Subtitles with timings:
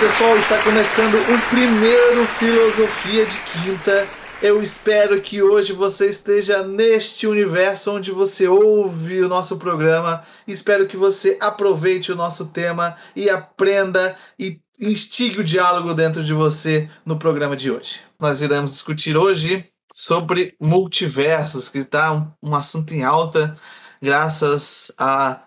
[0.00, 4.08] Pessoal, está começando o primeiro Filosofia de Quinta.
[4.40, 10.22] Eu espero que hoje você esteja neste universo onde você ouve o nosso programa.
[10.46, 16.32] Espero que você aproveite o nosso tema e aprenda e instigue o diálogo dentro de
[16.32, 18.00] você no programa de hoje.
[18.20, 23.56] Nós iremos discutir hoje sobre multiversos, que está um assunto em alta,
[24.00, 25.40] graças a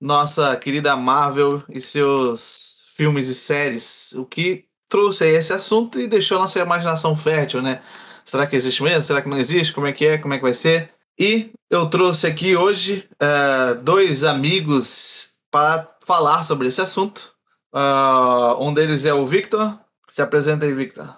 [0.00, 6.06] nossa querida Marvel e seus filmes e séries, o que trouxe aí esse assunto e
[6.06, 7.80] deixou a nossa imaginação fértil, né?
[8.22, 9.00] Será que existe mesmo?
[9.00, 9.72] Será que não existe?
[9.72, 10.18] Como é que é?
[10.18, 10.90] Como é que vai ser?
[11.18, 17.32] E eu trouxe aqui hoje uh, dois amigos para falar sobre esse assunto.
[17.74, 19.78] Uh, um deles é o Victor.
[20.10, 21.08] Se apresenta aí, Victor.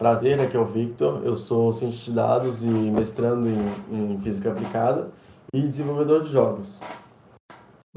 [0.00, 1.22] Prazer, aqui é o Victor.
[1.24, 5.12] Eu sou cientista de dados e mestrando em, em física aplicada
[5.54, 6.80] e desenvolvedor de jogos.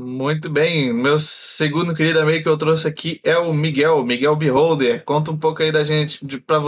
[0.04, 5.06] Muito bem, meu segundo querido amigo que eu trouxe aqui é o Miguel, Miguel Beholder.
[5.06, 6.60] Conta um pouco aí da gente, de, pra,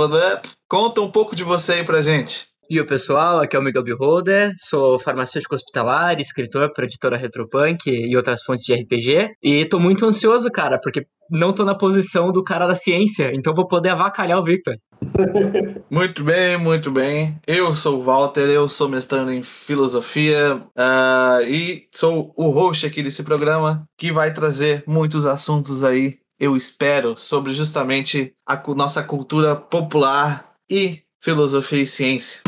[0.69, 2.45] conta um pouco de você aí pra gente.
[2.69, 7.89] E o pessoal, aqui é o Miguel Beholder, sou farmacêutico hospitalar, escritor para editora Retropunk
[7.89, 9.31] e outras fontes de RPG.
[9.41, 13.55] E tô muito ansioso, cara, porque não tô na posição do cara da ciência, então
[13.55, 14.75] vou poder avacalhar o Victor.
[15.89, 17.39] Muito bem, muito bem.
[17.45, 23.01] Eu sou o Walter, eu sou mestrando em filosofia uh, e sou o host aqui
[23.01, 29.55] desse programa que vai trazer muitos assuntos aí, eu espero, sobre justamente a nossa cultura
[29.55, 32.41] popular e filosofia e ciência.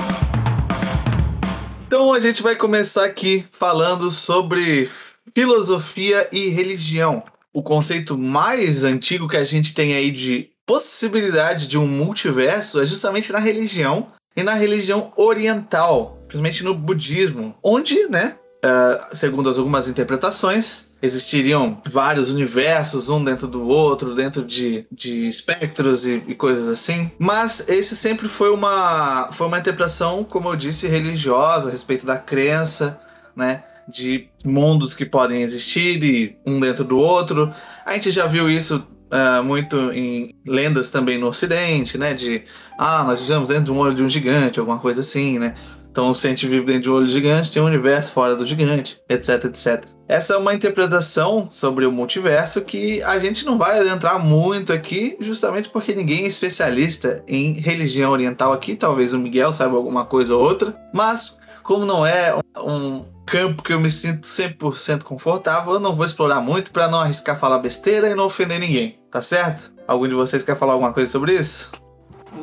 [1.88, 4.90] Então a gente vai começar aqui falando sobre
[5.34, 7.24] filosofia e religião.
[7.54, 12.86] O conceito mais antigo que a gente tem aí de possibilidade de um multiverso é
[12.86, 19.88] justamente na religião e na religião oriental, principalmente no budismo, onde, né, uh, segundo algumas
[19.88, 26.68] interpretações, existiriam vários universos, um dentro do outro, dentro de, de espectros e, e, coisas
[26.68, 27.12] assim.
[27.20, 32.18] Mas esse sempre foi uma, foi uma interpretação, como eu disse, religiosa a respeito da
[32.18, 33.00] crença,
[33.36, 33.64] né?
[33.88, 37.54] De mundos que podem existir e um dentro do outro.
[37.86, 42.14] A gente já viu isso uh, muito em lendas também no Ocidente, né?
[42.14, 42.44] De
[42.78, 45.54] ah, nós vivemos dentro de um olho de um gigante, alguma coisa assim, né?
[45.96, 48.46] Então, se a gente vive dentro de um olho gigante, tem um universo fora do
[48.46, 49.86] gigante, etc, etc.
[50.10, 55.16] Essa é uma interpretação sobre o multiverso que a gente não vai adentrar muito aqui,
[55.22, 58.76] justamente porque ninguém é especialista em religião oriental aqui.
[58.76, 63.74] Talvez o Miguel saiba alguma coisa ou outra, mas como não é um campo que
[63.74, 68.10] eu me sinto 100% confortável, eu não vou explorar muito para não arriscar falar besteira
[68.10, 69.74] e não ofender ninguém, tá certo?
[69.88, 71.72] Algum de vocês quer falar alguma coisa sobre isso?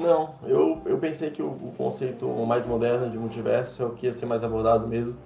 [0.00, 4.06] Não, eu, eu pensei que o, o conceito mais moderno de multiverso é o que
[4.06, 5.16] ia ser mais abordado mesmo,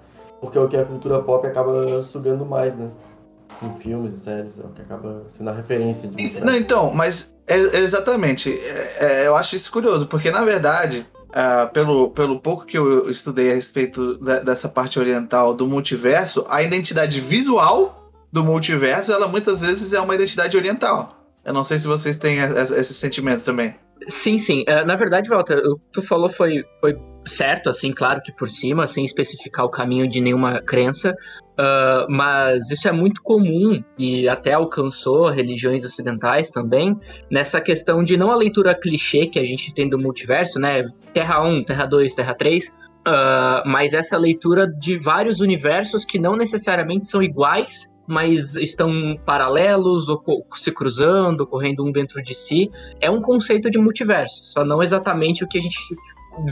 [0.41, 2.89] porque é o que a cultura pop acaba sugando mais, né?
[3.63, 7.33] Em filmes e séries, é o que acaba sendo a referência de Não, então, mas
[7.47, 8.53] é, exatamente.
[8.53, 11.07] É, é, eu acho isso curioso, porque na verdade,
[11.37, 16.43] uh, pelo, pelo pouco que eu estudei a respeito da, dessa parte oriental do multiverso,
[16.49, 21.13] a identidade visual do multiverso, ela muitas vezes é uma identidade oriental.
[21.45, 23.75] Eu não sei se vocês têm esse sentimento também.
[24.09, 24.61] Sim, sim.
[24.61, 28.47] Uh, na verdade, Walter, o que tu falou foi, foi certo, assim, claro que por
[28.47, 31.15] cima, sem especificar o caminho de nenhuma crença,
[31.59, 36.97] uh, mas isso é muito comum e até alcançou religiões ocidentais também,
[37.29, 40.83] nessa questão de não a leitura clichê que a gente tem do multiverso, né?
[41.13, 42.71] Terra 1, Terra 2, Terra 3, uh,
[43.65, 48.91] mas essa leitura de vários universos que não necessariamente são iguais mas estão
[49.25, 50.23] paralelos ou
[50.55, 52.71] se cruzando, correndo um dentro de si.
[53.01, 55.77] É um conceito de multiverso, só não exatamente o que a gente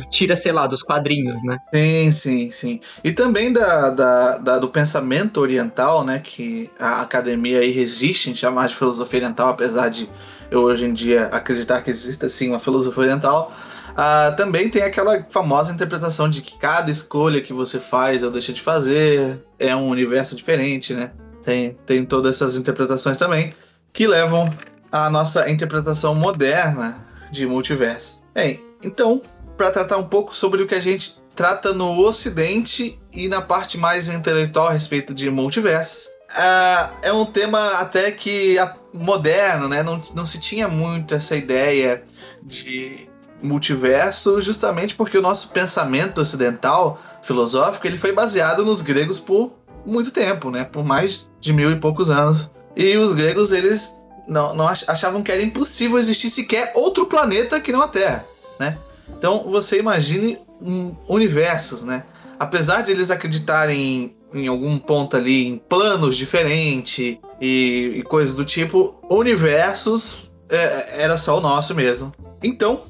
[0.10, 1.58] tira, sei lá, dos quadrinhos, né?
[1.74, 2.80] Sim, sim, sim.
[3.04, 6.20] E também da, da, da, do pensamento oriental, né?
[6.20, 10.10] Que a academia aí resiste em chamar de filosofia oriental, apesar de
[10.50, 13.52] eu hoje em dia acreditar que existe sim uma filosofia oriental.
[13.92, 18.52] Uh, também tem aquela famosa interpretação de que cada escolha que você faz ou deixa
[18.52, 21.12] de fazer é um universo diferente, né?
[21.46, 23.54] Tem, tem todas essas interpretações também
[23.94, 24.52] que levam
[24.92, 28.24] à nossa interpretação moderna de multiverso.
[28.34, 29.22] Bem, então,
[29.56, 33.78] para tratar um pouco sobre o que a gente trata no Ocidente e na parte
[33.78, 38.58] mais intelectual a respeito de multiverso, uh, é um tema até que
[38.92, 39.84] moderno, né?
[39.84, 42.02] Não, não se tinha muito essa ideia
[42.42, 43.08] de
[43.42, 49.54] multiverso, justamente porque o nosso pensamento ocidental filosófico ele foi baseado nos gregos por
[49.86, 50.64] muito tempo, né?
[50.64, 52.50] Por mais de mil e poucos anos.
[52.76, 57.72] E os gregos, eles não, não achavam que era impossível existir sequer outro planeta que
[57.72, 58.26] não a Terra,
[58.60, 58.78] né?
[59.18, 62.04] Então você imagine um, universos, né?
[62.40, 68.36] Apesar de eles acreditarem em, em algum ponto ali em planos diferentes e, e coisas
[68.36, 72.12] do tipo, universos é, era só o nosso mesmo.
[72.44, 72.82] Então,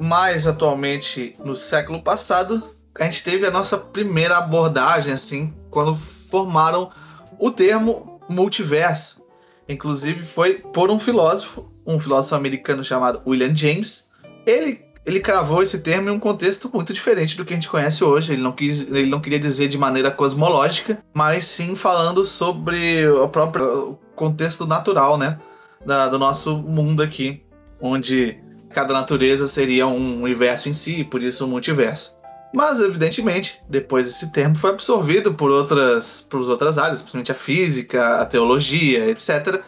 [0.00, 2.62] mais atualmente no século passado,
[2.98, 6.88] a gente teve a nossa primeira abordagem, assim, quando formaram
[7.36, 9.22] o termo multiverso.
[9.68, 14.08] Inclusive foi por um filósofo, um filósofo americano chamado William James.
[14.46, 18.04] Ele, ele cravou esse termo em um contexto muito diferente do que a gente conhece
[18.04, 18.34] hoje.
[18.34, 23.28] Ele não, quis, ele não queria dizer de maneira cosmológica, mas sim falando sobre o
[23.28, 25.40] próprio contexto natural, né?
[25.84, 27.42] Da, do nosso mundo aqui,
[27.80, 28.38] onde
[28.70, 32.13] cada natureza seria um universo em si, por isso o multiverso.
[32.54, 38.20] Mas, evidentemente, depois esse termo foi absorvido por outras, por outras áreas, principalmente a física,
[38.20, 39.60] a teologia, etc.,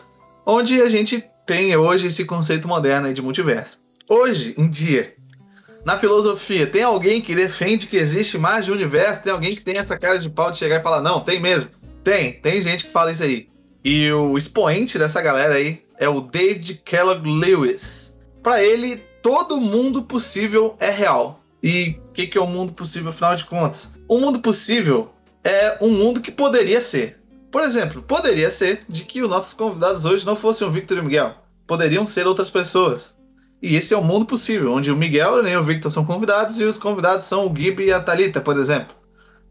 [0.47, 3.81] onde a gente tem hoje esse conceito moderno de multiverso.
[4.09, 5.17] Hoje em dia,
[5.85, 9.25] na filosofia, tem alguém que defende que existe mais de um universo?
[9.25, 11.69] Tem alguém que tem essa cara de pau de chegar e falar, não, tem mesmo?
[12.05, 13.49] Tem, tem gente que fala isso aí.
[13.85, 18.17] E o expoente dessa galera aí é o David Kellogg Lewis.
[18.45, 21.41] Para ele, todo mundo possível é real.
[21.67, 23.91] E o que, que é o mundo possível, afinal de contas?
[24.09, 25.11] O mundo possível
[25.43, 27.21] é um mundo que poderia ser.
[27.51, 31.01] Por exemplo, poderia ser de que os nossos convidados hoje não fossem o Victor e
[31.01, 31.35] o Miguel.
[31.67, 33.17] Poderiam ser outras pessoas.
[33.61, 36.65] E esse é o mundo possível, onde o Miguel nem o Victor são convidados e
[36.65, 38.95] os convidados são o Gib e a Talita, por exemplo.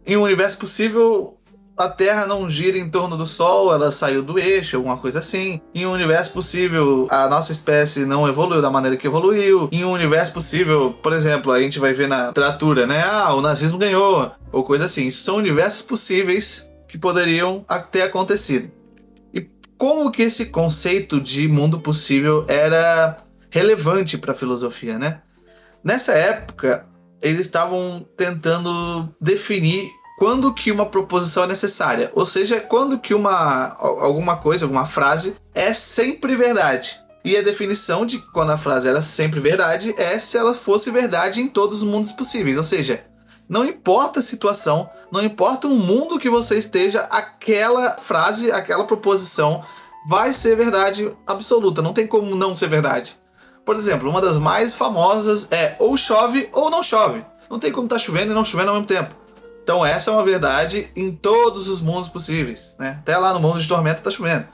[0.06, 1.38] Em um universo possível,
[1.78, 5.60] a Terra não gira em torno do Sol, ela saiu do eixo, alguma coisa assim.
[5.74, 9.68] Em um universo possível, a nossa espécie não evoluiu da maneira que evoluiu.
[9.72, 13.04] Em um universo possível, por exemplo, a gente vai ver na literatura, né?
[13.04, 15.08] Ah, o nazismo ganhou, ou coisa assim.
[15.08, 18.72] Isso são universos possíveis que poderiam ter acontecido.
[19.34, 19.46] E
[19.78, 23.18] como que esse conceito de mundo possível era
[23.50, 25.22] relevante para a filosofia, né?
[25.84, 26.88] Nessa época,
[27.22, 33.76] eles estavam tentando definir quando que uma proposição é necessária, ou seja, quando que uma
[33.80, 37.02] alguma coisa, alguma frase é sempre verdade.
[37.24, 41.42] E a definição de quando a frase era sempre verdade é se ela fosse verdade
[41.42, 43.04] em todos os mundos possíveis, ou seja,
[43.50, 49.64] não importa a situação, não importa o mundo que você esteja, aquela frase, aquela proposição
[50.08, 53.20] vai ser verdade absoluta, não tem como não ser verdade.
[53.66, 57.26] Por exemplo, uma das mais famosas é ou chove ou não chove.
[57.50, 59.25] Não tem como estar tá chovendo e não chovendo ao mesmo tempo.
[59.66, 62.98] Então essa é uma verdade em todos os mundos possíveis, né?
[63.00, 64.46] Até lá no mundo de tormenta tá chovendo.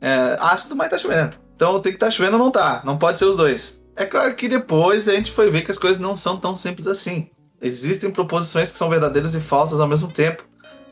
[0.00, 1.36] É, ácido, mas tá chovendo.
[1.54, 2.82] Então tem que estar tá chovendo ou não tá.
[2.84, 3.80] Não pode ser os dois.
[3.94, 6.88] É claro que depois a gente foi ver que as coisas não são tão simples
[6.88, 7.30] assim.
[7.60, 10.44] Existem proposições que são verdadeiras e falsas ao mesmo tempo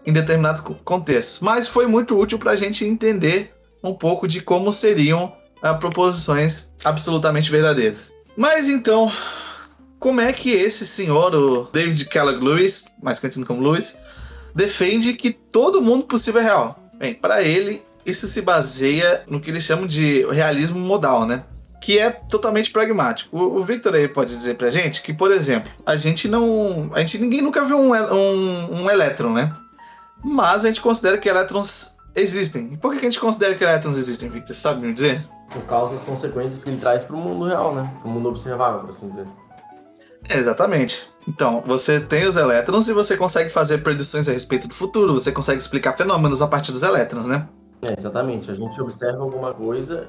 [0.07, 1.41] em determinados contextos.
[1.41, 6.71] Mas foi muito útil para a gente entender um pouco de como seriam uh, proposições
[6.85, 8.13] absolutamente verdadeiras.
[8.37, 9.11] Mas então,
[10.01, 13.99] como é que esse senhor, o David Kellogg Lewis, mais conhecido como Lewis,
[14.55, 16.81] defende que todo mundo possível é real?
[16.99, 21.45] Bem, para ele, isso se baseia no que eles chamam de realismo modal, né?
[21.83, 23.37] Que é totalmente pragmático.
[23.37, 26.91] O, o Victor aí pode dizer pra gente que, por exemplo, a gente não.
[26.95, 29.55] A gente ninguém nunca viu um, um, um elétron, né?
[30.25, 32.73] Mas a gente considera que elétrons existem.
[32.73, 34.55] E por que a gente considera que elétrons existem, Victor?
[34.55, 35.23] Você sabe me dizer?
[35.51, 37.91] Por causa das consequências que ele traz pro mundo real, né?
[38.01, 39.27] Pro mundo observável, por assim dizer.
[40.31, 41.09] Exatamente.
[41.29, 45.33] Então, você tem os elétrons e você consegue fazer predições a respeito do futuro, você
[45.33, 47.49] consegue explicar fenômenos a partir dos elétrons, né?
[47.83, 48.51] É, exatamente.
[48.51, 50.09] A gente observa alguma coisa,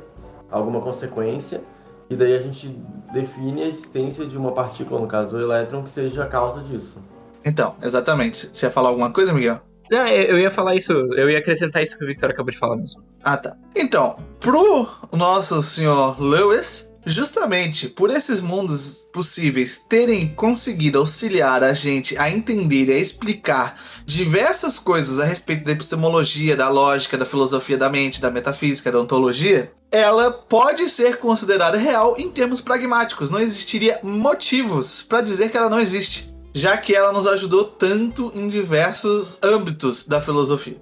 [0.50, 1.62] alguma consequência,
[2.10, 2.68] e daí a gente
[3.13, 6.98] define a existência de uma partícula, no caso o elétron, que seja a causa disso.
[7.44, 8.50] Então, exatamente.
[8.51, 9.60] Você ia falar alguma coisa, Miguel?
[9.90, 12.78] Não, eu ia falar isso, eu ia acrescentar isso que o Victor acabou de falar
[12.78, 13.04] mesmo.
[13.24, 13.58] Ah, tá.
[13.75, 22.15] Então, pro nosso senhor Lewis, Justamente por esses mundos possíveis terem conseguido auxiliar a gente
[22.17, 27.77] a entender e a explicar diversas coisas a respeito da epistemologia, da lógica, da filosofia
[27.77, 33.31] da mente, da metafísica, da ontologia, ela pode ser considerada real em termos pragmáticos.
[33.31, 38.31] Não existiria motivos para dizer que ela não existe, já que ela nos ajudou tanto
[38.36, 40.79] em diversos âmbitos da filosofia.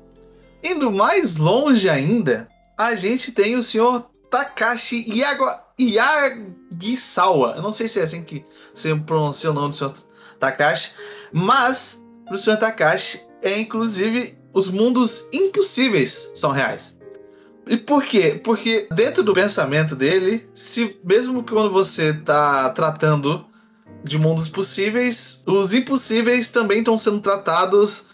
[0.62, 5.04] Indo mais longe ainda, a gente tem o senhor Takashi
[5.80, 7.54] Yagisawa.
[7.56, 9.94] Eu não sei se é assim que você pronuncia o nome do senhor
[10.38, 10.92] Takashi,
[11.32, 17.00] mas pro senhor Takashi é inclusive os mundos impossíveis são reais.
[17.68, 18.40] E por quê?
[18.44, 23.46] Porque dentro do pensamento dele, se mesmo quando você está tratando
[24.04, 28.06] de mundos possíveis, os impossíveis também estão sendo tratados,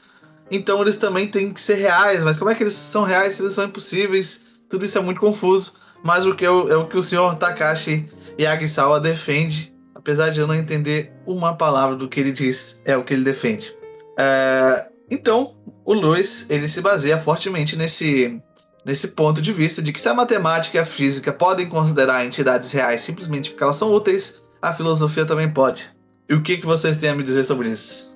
[0.51, 2.21] então eles também têm que ser reais.
[2.21, 4.43] Mas como é que eles são reais se eles são impossíveis?
[4.69, 5.73] Tudo isso é muito confuso
[6.05, 8.07] mas o que o, é o que o senhor Takashi
[8.39, 13.03] Yagisawa defende, apesar de eu não entender uma palavra do que ele diz, é o
[13.03, 13.75] que ele defende.
[14.17, 18.39] É, então, o Lewis ele se baseia fortemente nesse
[18.85, 22.71] nesse ponto de vista de que se a matemática e a física podem considerar entidades
[22.71, 25.89] reais simplesmente porque elas são úteis, a filosofia também pode.
[26.29, 28.15] E o que, que vocês têm a me dizer sobre isso?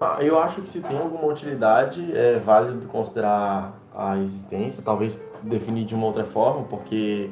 [0.00, 5.84] Ah, eu acho que se tem alguma utilidade, é válido considerar a existência, talvez definir
[5.84, 7.30] de uma outra forma, porque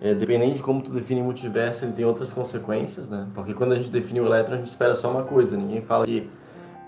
[0.00, 3.28] é, dependendo de como tu define multiverso, ele tem outras consequências, né?
[3.34, 5.54] Porque quando a gente define o elétron, a gente espera só uma coisa.
[5.58, 6.30] Ninguém fala que,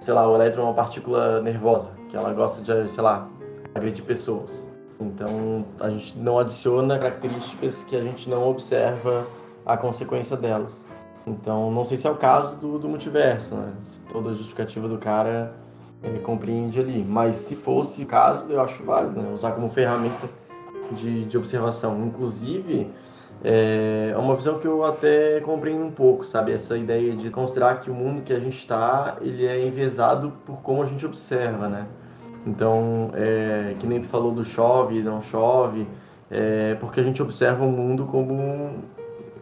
[0.00, 3.28] sei lá, o elétron é uma partícula nervosa, que ela gosta de, sei lá,
[3.74, 4.66] agredir pessoas.
[4.98, 9.26] Então, a gente não adiciona características que a gente não observa
[9.66, 10.88] a consequência delas.
[11.26, 13.72] Então, não sei se é o caso do, do multiverso, né?
[13.82, 15.54] Se toda a justificativa do cara
[16.02, 17.04] ele compreende ali.
[17.06, 19.30] Mas se fosse o caso, eu acho válido, né?
[19.32, 20.28] Usar como ferramenta
[20.92, 22.04] de, de observação.
[22.06, 22.90] Inclusive,
[23.42, 26.52] é, é uma visão que eu até compreendo um pouco, sabe?
[26.52, 30.60] Essa ideia de considerar que o mundo que a gente está, ele é envezado por
[30.62, 31.86] como a gente observa, né?
[32.46, 35.86] Então, é, que nem tu falou do chove, não chove,
[36.30, 38.82] é porque a gente observa o mundo como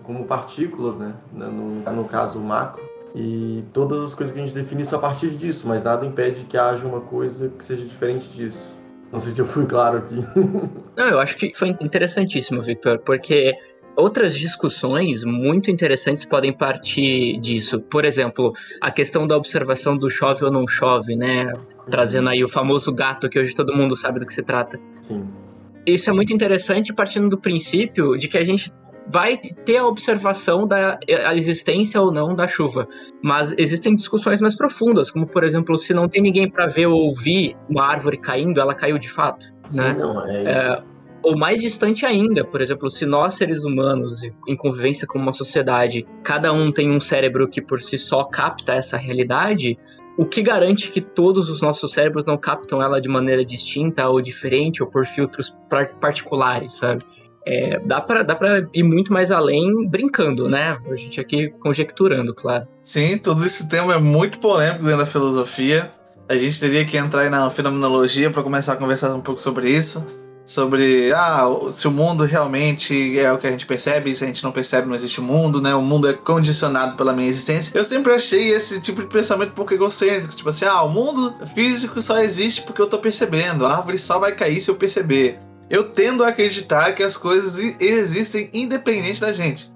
[0.02, 1.12] como partículas, né?
[1.30, 2.87] No, no caso macro.
[3.14, 6.44] E todas as coisas que a gente define são a partir disso, mas nada impede
[6.44, 8.76] que haja uma coisa que seja diferente disso.
[9.10, 10.16] Não sei se eu fui claro aqui.
[10.96, 13.54] Não, eu acho que foi interessantíssimo, Victor, porque
[13.96, 17.80] outras discussões muito interessantes podem partir disso.
[17.80, 21.52] Por exemplo, a questão da observação do chove ou não chove, né?
[21.90, 24.78] Trazendo aí o famoso gato que hoje todo mundo sabe do que se trata.
[25.00, 25.26] Sim.
[25.86, 28.70] Isso é muito interessante partindo do princípio de que a gente
[29.10, 32.86] vai ter a observação da a existência ou não da chuva.
[33.22, 37.06] Mas existem discussões mais profundas, como por exemplo, se não tem ninguém para ver ou
[37.06, 39.46] ouvir uma árvore caindo, ela caiu de fato.
[39.68, 39.94] Sim, né?
[39.94, 40.48] não, é isso.
[40.48, 40.82] É,
[41.22, 46.06] ou mais distante ainda, por exemplo, se nós seres humanos, em convivência com uma sociedade,
[46.22, 49.78] cada um tem um cérebro que por si só capta essa realidade,
[50.16, 54.20] o que garante que todos os nossos cérebros não captam ela de maneira distinta ou
[54.20, 55.56] diferente ou por filtros
[56.00, 57.04] particulares, sabe?
[57.50, 60.76] É, dá para dá pra ir muito mais além brincando, né?
[60.90, 62.68] A gente aqui conjecturando, claro.
[62.82, 65.90] Sim, todo esse tema é muito polêmico dentro da filosofia.
[66.28, 70.06] A gente teria que entrar na fenomenologia para começar a conversar um pouco sobre isso.
[70.44, 74.44] Sobre ah, se o mundo realmente é o que a gente percebe, se a gente
[74.44, 75.74] não percebe, não existe o mundo, né?
[75.74, 77.76] O mundo é condicionado pela minha existência.
[77.76, 81.34] Eu sempre achei esse tipo de pensamento um pouco egocêntrico, tipo assim, ah, o mundo
[81.54, 85.38] físico só existe porque eu tô percebendo, a árvore só vai cair se eu perceber
[85.70, 89.70] eu tendo a acreditar que as coisas existem independente da gente.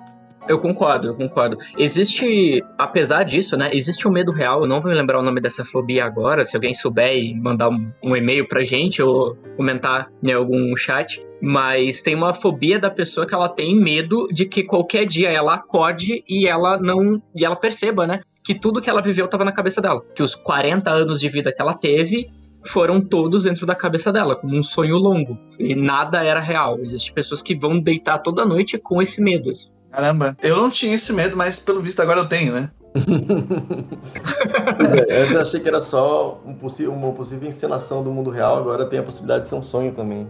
[0.49, 1.57] Eu concordo, eu concordo.
[1.79, 3.71] Existe, apesar disso, né?
[3.73, 4.63] Existe um medo real.
[4.63, 6.45] Eu não vou me lembrar o nome dessa fobia agora.
[6.45, 11.25] Se alguém souber e mandar um, um e-mail pra gente ou comentar em algum chat.
[11.41, 15.55] Mas tem uma fobia da pessoa que ela tem medo de que qualquer dia ela
[15.55, 17.23] acorde e ela não.
[17.37, 18.21] e ela perceba, né?
[18.45, 20.03] Que tudo que ela viveu estava na cabeça dela.
[20.15, 22.29] Que os 40 anos de vida que ela teve
[22.65, 25.39] foram todos dentro da cabeça dela, como um sonho longo.
[25.59, 26.79] E nada era real.
[26.81, 29.51] Existem pessoas que vão deitar toda noite com esse medo.
[29.51, 29.69] Assim.
[29.91, 32.71] Caramba, eu não tinha esse medo, mas pelo visto agora eu tenho, né?
[34.77, 36.57] pois é, antes eu achei que era só um
[36.91, 40.29] uma possível encenação do mundo real, agora tem a possibilidade de ser um sonho também.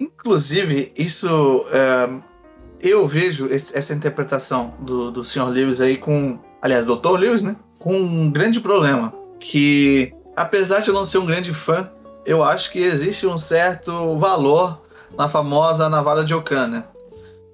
[0.00, 1.64] Inclusive, isso.
[1.72, 2.08] É,
[2.80, 5.48] eu vejo esse, essa interpretação do, do Sr.
[5.48, 6.38] Lewis aí com.
[6.62, 7.18] Aliás, Dr.
[7.18, 7.56] Lewis, né?
[7.78, 9.12] Com um grande problema.
[9.38, 11.90] Que apesar de eu não ser um grande fã,
[12.24, 14.80] eu acho que existe um certo valor
[15.16, 16.84] na famosa navalha de Okan, né?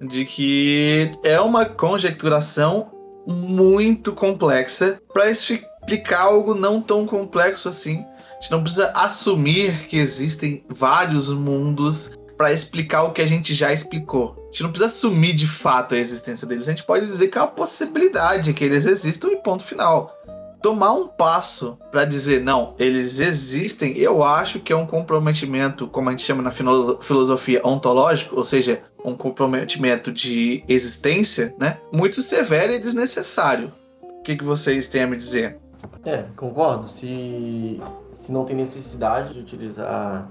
[0.01, 2.89] De que é uma conjecturação
[3.27, 8.05] muito complexa para explicar algo não tão complexo assim.
[8.37, 13.53] A gente não precisa assumir que existem vários mundos para explicar o que a gente
[13.53, 14.35] já explicou.
[14.47, 16.67] A gente não precisa assumir de fato a existência deles.
[16.67, 20.16] A gente pode dizer que é uma possibilidade que eles existam e ponto final
[20.61, 26.09] tomar um passo para dizer não, eles existem, eu acho que é um comprometimento, como
[26.09, 31.79] a gente chama na filosofia ontológico, ou seja, um comprometimento de existência, né?
[31.91, 33.71] Muito severo e desnecessário.
[34.01, 35.57] O que, que vocês têm a me dizer?
[36.03, 36.87] É, concordo.
[36.87, 40.29] Se, se não tem necessidade de utilizar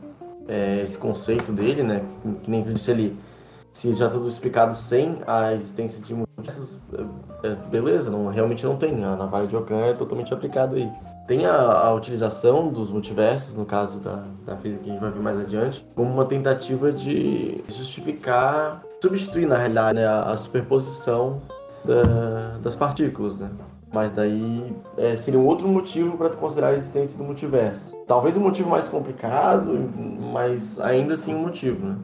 [0.49, 2.03] é, esse conceito dele, né?
[2.43, 3.17] Que nem tu disse ali,
[3.77, 6.79] se já tudo explicado sem a existência de multiversos,
[7.43, 9.05] é, é, beleza, não, realmente não tem.
[9.05, 10.91] A navalha de Ockham é totalmente aplicada aí.
[11.29, 15.11] Tem a, a, utilização dos multiversos, no caso da, da física que a gente vai
[15.11, 21.43] ver mais adiante, como uma tentativa de justificar, substituir na realidade né, a, a, superposição
[21.85, 23.51] da, das partículas, né?
[23.93, 27.95] Mas daí é, seria um outro motivo para considerar a existência do multiverso.
[28.07, 29.71] Talvez um motivo mais complicado,
[30.33, 31.97] mas ainda assim um motivo, né?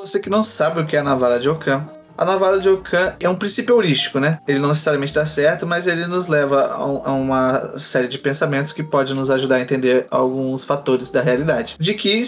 [0.00, 3.16] Você que não sabe o que é a navalha de Ockham, a navalha de Ockham
[3.20, 4.38] é um princípio heurístico, né?
[4.46, 8.82] Ele não necessariamente está certo, mas ele nos leva a, uma série de pensamentos que
[8.82, 11.76] pode nos ajudar a entender alguns fatores da realidade.
[11.78, 12.22] De que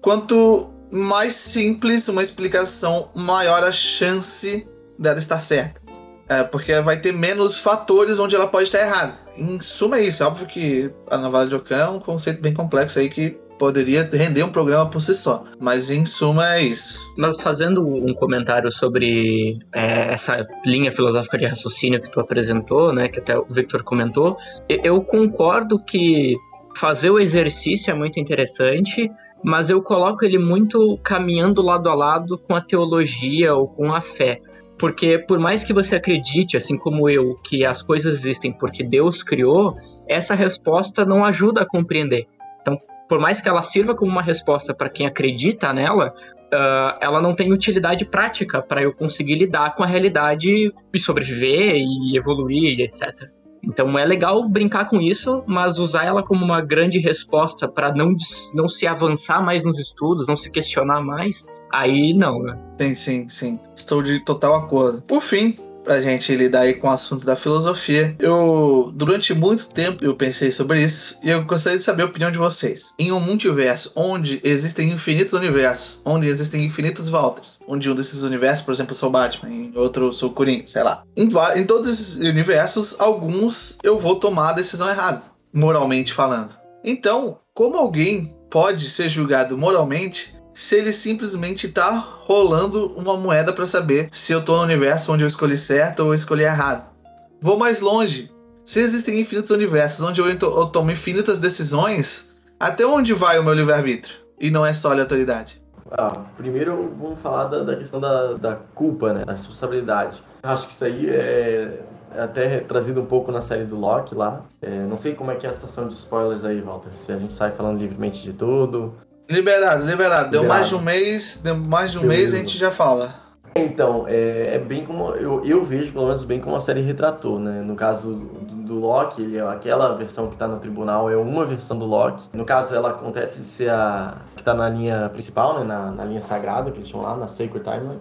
[0.00, 4.66] quanto mais simples, uma explicação maior a chance
[4.98, 5.80] dela estar certa.
[6.28, 9.12] É, porque vai ter menos fatores onde ela pode estar errada.
[9.36, 10.22] Em suma é isso.
[10.22, 14.08] É óbvio que a Navalha de Ocã é um conceito bem complexo aí que poderia
[14.10, 15.44] render um programa por si só.
[15.60, 17.12] Mas em suma é isso.
[17.18, 23.08] Mas fazendo um comentário sobre é, essa linha filosófica de raciocínio que tu apresentou, né,
[23.08, 26.36] que até o Victor comentou, eu concordo que
[26.74, 29.10] fazer o exercício é muito interessante,
[29.44, 34.00] mas eu coloco ele muito caminhando lado a lado com a teologia ou com a
[34.00, 34.40] fé.
[34.78, 39.22] Porque por mais que você acredite, assim como eu, que as coisas existem porque Deus
[39.22, 39.76] criou,
[40.08, 42.26] essa resposta não ajuda a compreender.
[42.62, 42.78] Então,
[43.10, 46.14] por mais que ela sirva como uma resposta para quem acredita nela,
[46.54, 51.74] uh, ela não tem utilidade prática para eu conseguir lidar com a realidade e sobreviver
[51.74, 53.28] e evoluir, etc.
[53.64, 58.14] Então é legal brincar com isso, mas usar ela como uma grande resposta para não,
[58.54, 62.56] não se avançar mais nos estudos, não se questionar mais, aí não, né?
[62.78, 63.60] Sim, sim, sim.
[63.74, 65.02] Estou de total acordo.
[65.02, 65.56] Por fim,
[65.90, 68.14] pra gente lidar aí com o assunto da filosofia.
[68.20, 72.30] Eu, durante muito tempo, eu pensei sobre isso e eu gostaria de saber a opinião
[72.30, 72.92] de vocês.
[72.96, 78.64] Em um multiverso onde existem infinitos universos, onde existem infinitos Walters, onde um desses universos,
[78.64, 81.02] por exemplo, eu sou Batman, em outro sou Corinthians, sei lá.
[81.16, 86.54] Em, em todos esses universos, alguns eu vou tomar a decisão errada, moralmente falando.
[86.84, 93.64] Então, como alguém pode ser julgado moralmente se ele simplesmente tá rolando uma moeda para
[93.64, 96.92] saber se eu tô no universo onde eu escolhi certo ou eu escolhi errado.
[97.40, 98.30] Vou mais longe.
[98.62, 103.54] Se existem infinitos universos onde eu, eu tomo infinitas decisões, até onde vai o meu
[103.54, 104.16] livre-arbítrio?
[104.38, 105.62] E não é só aleatoriedade.
[105.90, 109.24] Ah, primeiro vamos falar da, da questão da, da culpa, né?
[109.24, 110.22] Da responsabilidade.
[110.42, 111.80] Acho que isso aí é,
[112.14, 114.44] é até trazido um pouco na série do Loki lá.
[114.60, 116.90] É, não sei como é que é a situação de spoilers aí, Walter.
[116.96, 118.94] Se a gente sai falando livremente de tudo,
[119.30, 120.30] Liberado, liberado.
[120.30, 122.20] Deu mais de um mês, deu mais de um Beleza.
[122.20, 123.14] mês a gente já fala.
[123.54, 125.10] Então, é, é, bem como.
[125.10, 127.60] Eu, eu vejo, pelo menos, bem como a série retratou, né?
[127.60, 131.44] No caso do, do Loki, ele, é aquela versão que tá no tribunal é uma
[131.44, 132.28] versão do Loki.
[132.32, 134.16] No caso, ela acontece de ser a.
[134.36, 135.64] que tá na linha principal, né?
[135.64, 138.00] Na, na linha sagrada, que eles chamam lá, na Sacred Timeline.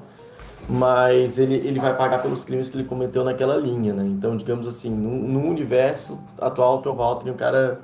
[0.68, 4.04] Mas ele, ele vai pagar pelos crimes que ele cometeu naquela linha, né?
[4.04, 7.80] Então, digamos assim, no, no universo atual, o Walter é um cara,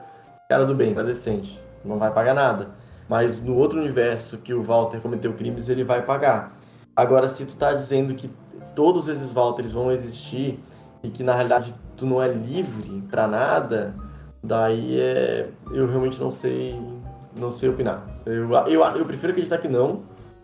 [0.50, 1.60] cara do bem, cara decente.
[1.84, 6.02] Não vai pagar nada mas no outro universo que o Walter cometeu crimes, ele vai
[6.02, 6.58] pagar.
[6.96, 8.30] Agora, se tu tá dizendo que
[8.76, 10.60] todos esses Walters vão existir
[11.04, 13.96] e que na realidade tu não é livre para nada,
[14.44, 16.80] daí é eu realmente não sei
[17.36, 18.04] não sei opinar.
[18.26, 20.04] Eu, eu, eu prefiro acreditar que não,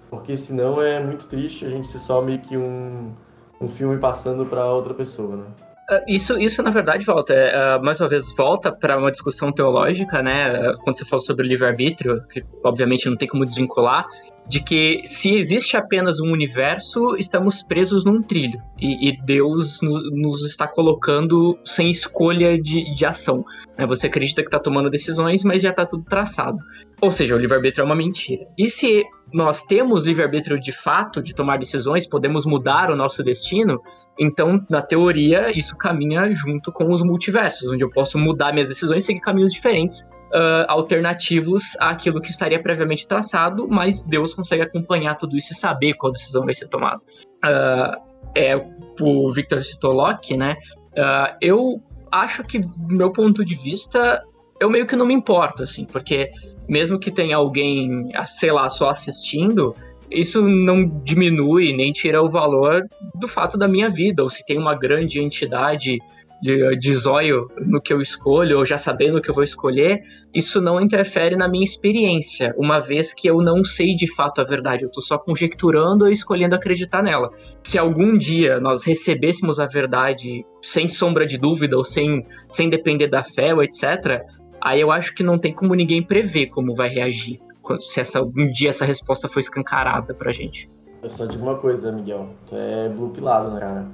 [0.09, 3.13] porque senão é muito triste a gente ser só meio que um,
[3.59, 5.45] um filme passando para outra pessoa, né?
[5.91, 9.51] Ah, isso, isso, na verdade, volta, é, uh, mais uma vez, volta para uma discussão
[9.51, 10.73] teológica, né?
[10.85, 14.07] Quando você fala sobre o livre-arbítrio, que obviamente não tem como desvincular,
[14.47, 18.61] de que se existe apenas um universo, estamos presos num trilho.
[18.77, 23.45] E, e Deus nos, nos, está colocando sem escolha de, de ação.
[23.77, 23.85] Né?
[23.85, 26.57] Você acredita que está tomando decisões, mas já está tudo traçado.
[26.99, 28.45] Ou seja, o livre-arbítrio é uma mentira.
[28.57, 33.81] E se nós temos livre-arbítrio de fato de tomar decisões, podemos mudar o nosso destino,
[34.19, 39.03] então, na teoria, isso caminha junto com os multiversos, onde eu posso mudar minhas decisões
[39.03, 45.15] e seguir caminhos diferentes uh, alternativos àquilo que estaria previamente traçado, mas Deus consegue acompanhar
[45.15, 47.01] tudo isso e saber qual decisão vai ser tomada.
[47.43, 48.01] Uh,
[48.35, 48.55] é,
[48.99, 50.55] o Victor citou Locke, né?
[50.93, 54.23] Uh, eu acho que, do meu ponto de vista,
[54.59, 56.31] eu meio que não me importo, assim, porque
[56.67, 59.75] mesmo que tenha alguém, sei lá, só assistindo,
[60.09, 64.57] isso não diminui nem tira o valor do fato da minha vida, ou se tem
[64.57, 65.99] uma grande entidade
[66.41, 70.01] de, de zóio no que eu escolho, ou já sabendo o que eu vou escolher,
[70.33, 74.43] isso não interfere na minha experiência, uma vez que eu não sei de fato a
[74.43, 77.31] verdade, eu estou só conjecturando ou escolhendo acreditar nela.
[77.63, 83.07] Se algum dia nós recebêssemos a verdade sem sombra de dúvida, ou sem, sem depender
[83.07, 84.23] da fé, ou etc.,
[84.59, 87.39] aí eu acho que não tem como ninguém prever como vai reagir
[87.79, 90.69] se essa, um dia essa resposta for escancarada pra gente.
[91.01, 92.29] Eu só digo uma coisa, Miguel.
[92.47, 93.87] Tu é blue pilado, né, cara?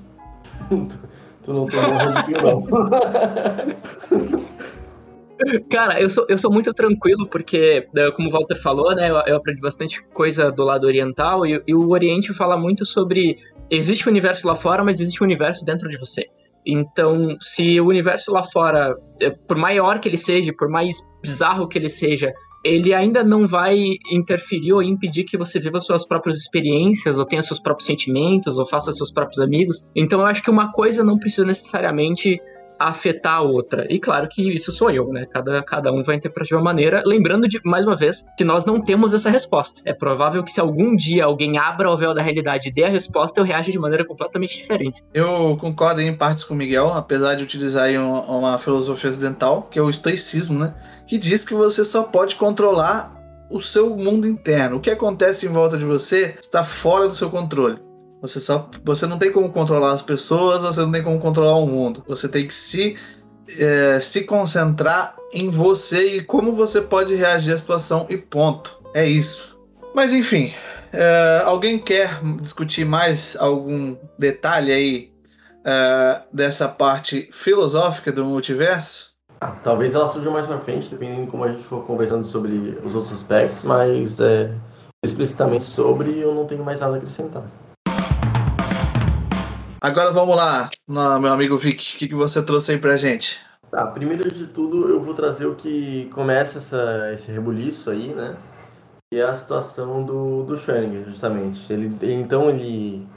[1.47, 2.11] Tu não tomou Red
[2.43, 2.61] não.
[5.69, 9.15] Cara, eu sou, eu sou muito tranquilo porque, né, como o Walter falou, né, eu,
[9.27, 13.37] eu aprendi bastante coisa do lado oriental e, e, o Oriente fala muito sobre
[13.69, 16.25] existe um universo lá fora, mas existe um universo dentro de você.
[16.65, 21.69] Então, se o universo lá fora, é, por maior que ele seja, por mais bizarro
[21.69, 22.33] que ele seja,
[22.63, 23.77] ele ainda não vai
[24.11, 28.65] interferir ou impedir que você viva suas próprias experiências, ou tenha seus próprios sentimentos, ou
[28.65, 29.85] faça seus próprios amigos.
[29.95, 32.39] Então eu acho que uma coisa não precisa necessariamente
[32.79, 33.85] afetar a outra.
[33.89, 35.25] E claro que isso sou eu, né?
[35.29, 37.01] Cada, cada um vai interpretar de uma maneira.
[37.05, 39.81] Lembrando, de, mais uma vez, que nós não temos essa resposta.
[39.85, 42.89] É provável que se algum dia alguém abra o véu da realidade e dê a
[42.89, 45.03] resposta, eu reaja de maneira completamente diferente.
[45.13, 49.79] Eu concordo em partes com o Miguel, apesar de utilizar uma, uma filosofia ocidental, que
[49.79, 50.73] é o estoicismo, né?
[51.07, 53.15] Que diz que você só pode controlar
[53.49, 54.77] o seu mundo interno.
[54.77, 57.86] O que acontece em volta de você está fora do seu controle.
[58.21, 61.67] Você só, você não tem como controlar as pessoas, você não tem como controlar o
[61.67, 62.03] mundo.
[62.07, 62.97] Você tem que se
[63.59, 68.81] é, se concentrar em você e como você pode reagir à situação e ponto.
[68.93, 69.57] É isso.
[69.93, 70.53] Mas enfim,
[70.91, 75.11] é, alguém quer discutir mais algum detalhe aí
[75.65, 79.15] é, dessa parte filosófica do multiverso?
[79.39, 82.79] Ah, talvez ela surja mais pra frente, dependendo de como a gente for conversando sobre
[82.83, 84.51] os outros aspectos, mas é,
[85.05, 87.43] explicitamente sobre eu não tenho mais nada a acrescentar.
[89.87, 93.39] Agora vamos lá, meu amigo Vic, o que, que você trouxe aí pra gente?
[93.71, 98.35] Tá, primeiro de tudo eu vou trazer o que começa essa, esse rebuliço aí, né?
[99.09, 101.71] Que é a situação do, do Schrödinger, justamente.
[101.71, 103.07] Ele, então ele,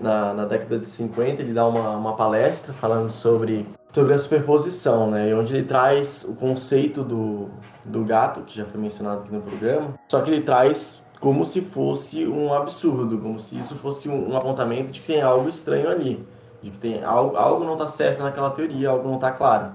[0.00, 5.10] na, na década de 50, ele dá uma, uma palestra falando sobre, sobre a superposição,
[5.10, 5.34] né?
[5.34, 7.50] Onde ele traz o conceito do,
[7.84, 11.60] do gato, que já foi mencionado aqui no programa, só que ele traz como se
[11.60, 15.88] fosse um absurdo, como se isso fosse um, um apontamento de que tem algo estranho
[15.88, 16.26] ali,
[16.60, 19.70] de que tem algo, algo não está certo naquela teoria, algo não está claro.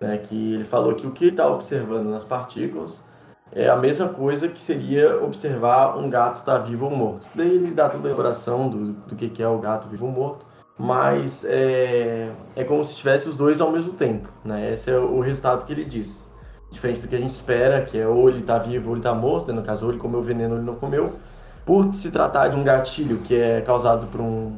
[0.00, 0.16] Né?
[0.18, 3.02] Que ele falou que o que está observando nas partículas
[3.50, 7.26] é a mesma coisa que seria observar um gato estar tá vivo ou morto.
[7.34, 10.12] Daí ele dá toda a elaboração do, do que, que é o gato vivo ou
[10.12, 10.46] morto,
[10.78, 14.28] mas é, é como se tivesse os dois ao mesmo tempo.
[14.44, 14.72] Né?
[14.72, 16.30] Esse é o resultado que ele diz
[16.72, 19.14] diferente do que a gente espera, que é ou ele está vivo ou ele está
[19.14, 19.54] morto, né?
[19.54, 21.16] no caso, ou ele comeu veneno ou ele não comeu.
[21.64, 24.56] Por se tratar de um gatilho que é causado por, um,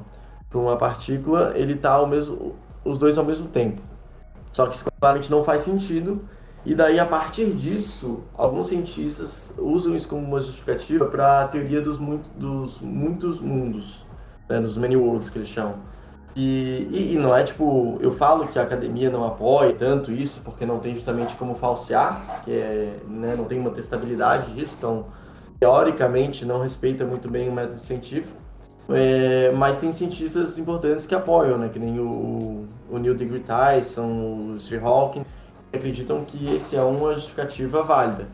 [0.48, 3.82] por uma partícula, ele está ao mesmo, os dois ao mesmo tempo.
[4.52, 6.24] Só que isso claramente não faz sentido.
[6.64, 11.82] E daí, a partir disso, alguns cientistas usam isso como uma justificativa para a teoria
[11.82, 14.06] dos, muito, dos muitos mundos,
[14.48, 14.60] né?
[14.60, 15.74] dos many worlds que eles chamam
[16.36, 20.40] e, e, e, não é tipo, eu falo que a academia não apoia tanto isso,
[20.44, 25.06] porque não tem justamente como falsear, que é, né, não tem uma testabilidade disso, então
[25.60, 28.36] teoricamente não respeita muito bem o método científico.
[28.90, 34.54] É, mas tem cientistas importantes que apoiam, né, que nem o, o Neil deGrasse Tyson,
[34.54, 35.24] o Steve Hawking,
[35.70, 38.28] que acreditam que esse é uma justificativa válida.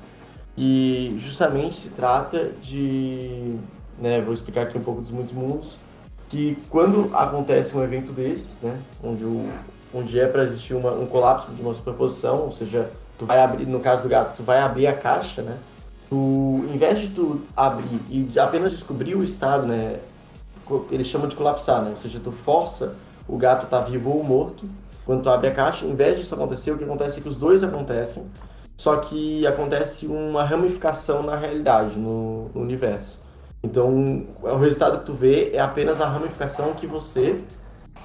[0.57, 3.57] E justamente se trata de,
[3.99, 5.79] né, vou explicar aqui um pouco dos muitos mundos,
[6.31, 9.47] que quando acontece um evento desses, né, onde, o,
[9.93, 13.66] onde é para existir uma, um colapso de uma superposição, ou seja, tu vai abrir,
[13.66, 15.59] no caso do gato, tu vai abrir a caixa, né,
[16.09, 19.99] tu, em vez de tu abrir e apenas descobrir o estado, né,
[20.90, 22.95] eles chamam de colapsar, né, ou seja, tu força
[23.31, 24.69] o gato tá vivo ou morto,
[25.07, 27.37] quando tu abre a caixa, em vez disso acontecer, o que acontece é que os
[27.37, 28.29] dois acontecem,
[28.77, 33.20] só que acontece uma ramificação na realidade, no, no universo.
[33.62, 37.42] Então, o resultado que tu vê é apenas a ramificação que você,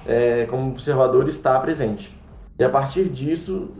[0.06, 2.18] é, como observador, está presente.
[2.58, 3.70] E a partir disso,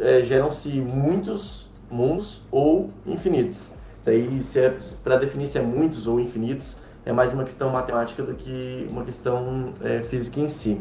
[0.00, 3.72] é, geram-se muitos mundos ou infinitos.
[4.04, 8.22] Daí, se é para definir se é muitos ou infinitos, é mais uma questão matemática
[8.22, 10.80] do que uma questão é, física em si.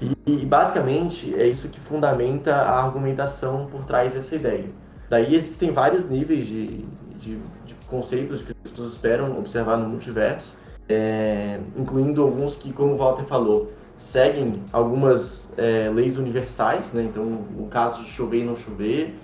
[0.00, 4.66] E, e, basicamente é isso que fundamenta a argumentação por trás dessa ideia.
[5.08, 6.84] Daí existem vários níveis de,
[7.22, 10.58] de, de conceitos que as pessoas esperam observar no multiverso,
[10.88, 17.02] é, incluindo alguns que, como o Walter falou, seguem algumas é, leis universais, né?
[17.02, 19.16] então no caso de chover e não chover,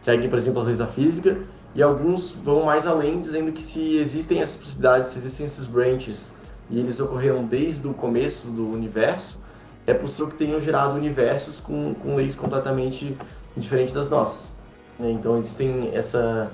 [0.00, 1.38] seguem, por exemplo, as leis da física,
[1.74, 6.32] e alguns vão mais além, dizendo que se existem essas possibilidades, se existem esses branches,
[6.68, 9.38] e eles ocorreram desde o começo do universo,
[9.86, 13.16] é possível que tenham gerado universos com, com leis completamente
[13.56, 14.56] diferentes das nossas.
[14.98, 16.50] Então existem essa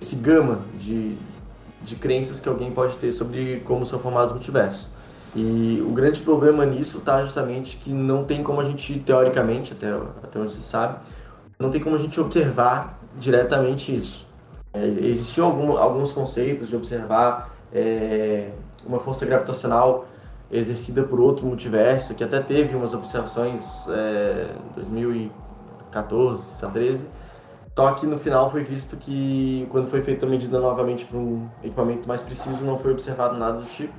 [0.00, 1.16] esse gama de,
[1.82, 4.88] de crenças que alguém pode ter sobre como são formados multiversos.
[5.34, 9.92] E o grande problema nisso está justamente que não tem como a gente, teoricamente, até,
[10.22, 10.98] até onde se sabe,
[11.58, 14.26] não tem como a gente observar diretamente isso.
[14.72, 18.50] É, existiam algum, alguns conceitos de observar é,
[18.84, 20.06] uma força gravitacional
[20.50, 27.08] exercida por outro multiverso, que até teve umas observações é, em 2014, 2013,
[27.76, 31.48] só que no final foi visto que, quando foi feita a medida novamente para um
[31.62, 33.94] equipamento mais preciso, não foi observado nada do tipo.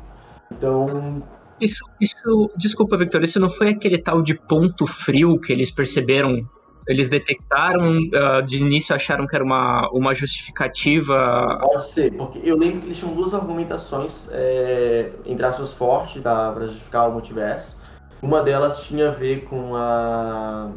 [0.51, 1.23] Então.
[1.60, 6.47] Isso, isso, desculpa, Victor, isso não foi aquele tal de ponto frio que eles perceberam
[6.88, 11.60] eles detectaram, uh, de início acharam que era uma, uma justificativa.
[11.62, 16.63] Pode ser, porque eu lembro que eles tinham duas argumentações, é, entre aspas, fortes para
[16.63, 17.77] justificar o multiverso.
[18.21, 20.71] Uma delas tinha a ver com a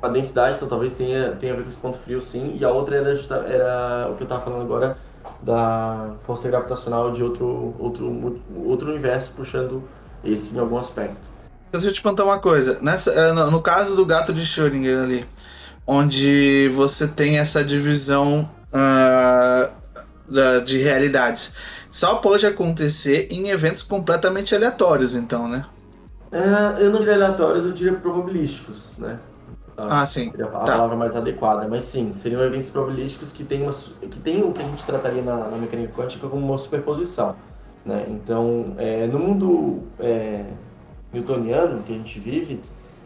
[0.00, 2.70] a densidade, então talvez tenha, tenha a ver com esse ponto frio sim, e a
[2.70, 4.96] outra era, justa, era o que eu estava falando agora,
[5.42, 9.82] da força gravitacional de outro, outro, outro universo puxando
[10.24, 11.28] esse em algum aspecto.
[11.68, 12.78] Então, deixa eu te perguntar uma coisa.
[12.80, 15.26] Nessa, eh, no caso do gato de Schrödinger ali,
[15.86, 21.52] onde você tem essa divisão uh, de realidades,
[21.90, 25.64] só pode acontecer em eventos completamente aleatórios, então, né?
[26.30, 29.18] É, eu não diria aleatórios, eu diria probabilísticos, né?
[29.78, 30.30] Ah, sim.
[30.30, 30.58] Seria a tá.
[30.72, 31.68] palavra mais adequada.
[31.68, 35.22] Mas sim, seriam eventos probabilísticos que têm, uma, que tem o que a gente trataria
[35.22, 37.36] na, na mecânica quântica como uma superposição.
[37.84, 38.04] Né?
[38.08, 40.44] Então, é, no mundo é,
[41.12, 42.60] newtoniano que a gente vive,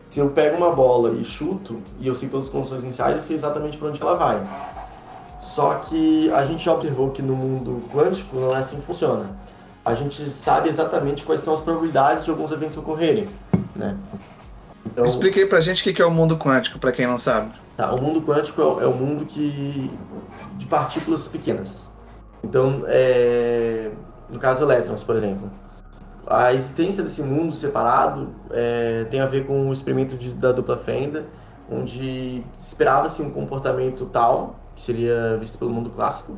[0.09, 3.23] se eu pego uma bola e chuto, e eu sei todas as condições iniciais, eu
[3.23, 4.43] sei exatamente para onde ela vai.
[5.41, 9.27] Só que a gente observou que no mundo quântico não é assim que funciona.
[9.85, 13.29] A gente sabe exatamente quais são as probabilidades de alguns eventos ocorrerem.
[13.75, 13.97] Né?
[14.87, 17.53] Então, Explique aí pra gente o que é o mundo quântico, para quem não sabe.
[17.77, 19.90] Tá, o mundo quântico é, o mundo que
[20.57, 21.90] de partículas pequenas.
[22.42, 23.90] Então, é,
[24.31, 25.51] no caso elétrons, por exemplo.
[26.27, 30.79] A existência desse mundo separado é, tem a ver com o experimento de, da dupla
[30.79, 31.25] fenda,
[31.71, 36.37] onde esperava-se um comportamento tal, que seria visto pelo mundo clássico,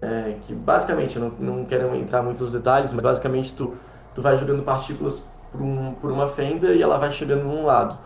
[0.00, 3.74] é, que basicamente, eu não, não quero entrar muito nos detalhes, mas basicamente tu,
[4.14, 5.24] tu vai jogando partículas
[5.54, 7.96] por, um, por uma fenda e ela vai chegando num lado.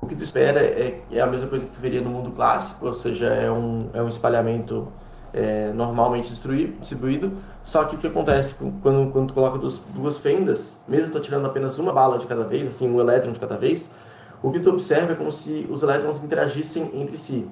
[0.00, 2.86] O que tu espera é, é a mesma coisa que tu veria no mundo clássico,
[2.86, 4.88] ou seja, é um, é um espalhamento
[5.32, 10.80] é, normalmente distribuído, só que o que acontece quando, quando tu coloca duas, duas fendas,
[10.88, 13.90] mesmo tu tirando apenas uma bala de cada vez, assim, um elétron de cada vez,
[14.42, 17.48] o que tu observa é como se os elétrons interagissem entre si,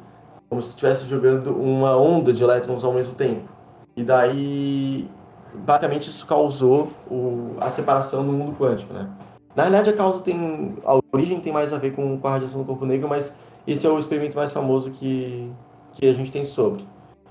[0.48, 3.48] como se estivesse jogando uma onda de elétrons ao mesmo tempo.
[3.96, 5.08] E daí,
[5.54, 9.08] basicamente, isso causou o, a separação no mundo quântico, né?
[9.56, 10.76] Na realidade, a causa tem.
[10.84, 13.34] A origem tem mais a ver com, com a radiação do corpo negro, mas
[13.66, 15.50] esse é o experimento mais famoso que,
[15.92, 16.84] que a gente tem sobre.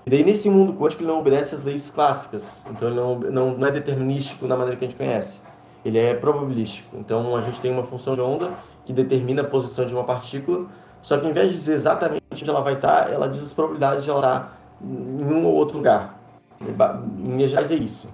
[0.05, 2.65] E daí, nesse mundo quântico, ele não obedece às leis clássicas.
[2.69, 5.41] Então, ele não, não, não é determinístico na maneira que a gente conhece.
[5.83, 6.97] Ele é probabilístico.
[6.97, 8.49] Então, a gente tem uma função de onda
[8.85, 10.67] que determina a posição de uma partícula,
[11.01, 14.03] só que, ao invés de dizer exatamente onde ela vai estar, ela diz as probabilidades
[14.03, 16.19] de ela estar em um ou outro lugar.
[16.61, 18.07] Em linhas gerais, é isso.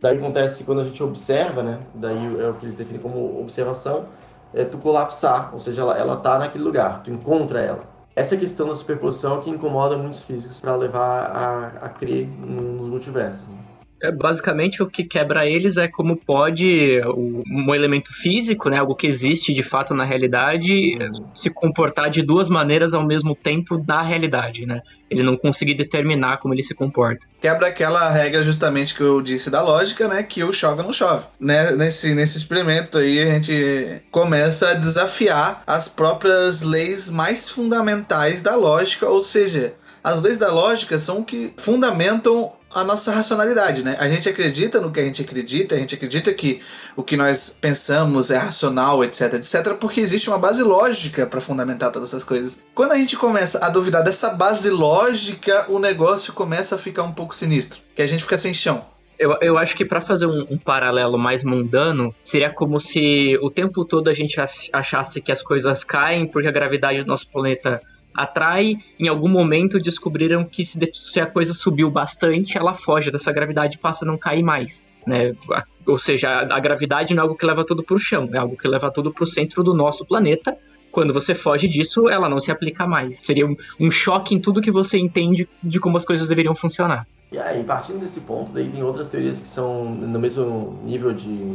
[0.00, 1.80] Daí acontece quando a gente observa, né?
[1.94, 4.06] Daí é o que eles definem como observação,
[4.52, 7.84] é tu colapsar, ou seja, ela, ela tá naquele lugar, tu encontra ela.
[8.14, 12.88] Essa questão da superposição é que incomoda muitos físicos para levar a, a crer nos
[12.88, 13.46] multiversos.
[13.48, 13.65] Né?
[14.02, 17.00] É, basicamente, o que quebra eles é como pode
[17.46, 21.26] um elemento físico, né, algo que existe de fato na realidade, uhum.
[21.32, 24.82] se comportar de duas maneiras ao mesmo tempo na realidade, né?
[25.08, 27.26] Ele não conseguir determinar como ele se comporta.
[27.40, 30.92] Quebra aquela regra justamente que eu disse da lógica, né, que o chove ou não
[30.92, 31.26] chove.
[31.38, 31.72] Né?
[31.72, 38.56] Nesse, nesse experimento aí, a gente começa a desafiar as próprias leis mais fundamentais da
[38.56, 43.96] lógica, ou seja, as leis da lógica são que fundamentam a nossa racionalidade, né?
[43.98, 46.60] A gente acredita no que a gente acredita, a gente acredita que
[46.96, 51.92] o que nós pensamos é racional, etc, etc, porque existe uma base lógica para fundamentar
[51.92, 52.66] todas essas coisas.
[52.74, 57.12] Quando a gente começa a duvidar dessa base lógica, o negócio começa a ficar um
[57.12, 58.84] pouco sinistro, que a gente fica sem chão.
[59.18, 63.50] Eu, eu acho que para fazer um, um, paralelo mais mundano, seria como se o
[63.50, 64.36] tempo todo a gente
[64.72, 67.80] achasse que as coisas caem porque a gravidade do nosso planeta
[68.16, 73.30] atrai, em algum momento descobriram que se, se a coisa subiu bastante, ela foge dessa
[73.30, 74.84] gravidade e passa a não cair mais.
[75.06, 75.34] Né?
[75.86, 78.56] Ou seja, a, gravidade não é algo que leva tudo para o chão, é algo
[78.56, 80.56] que leva tudo para o centro do nosso planeta.
[80.90, 83.18] Quando você foge disso, ela não se aplica mais.
[83.18, 87.06] Seria um, um choque em tudo que você entende de como as coisas deveriam funcionar.
[87.30, 91.54] E aí, partindo desse ponto, daí tem outras teorias que são no mesmo nível de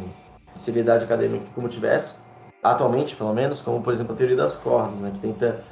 [0.55, 2.21] seriedade acadêmica que o multiverso,
[2.61, 5.63] atualmente pelo menos, como por exemplo a teoria das cordas, né, que tenta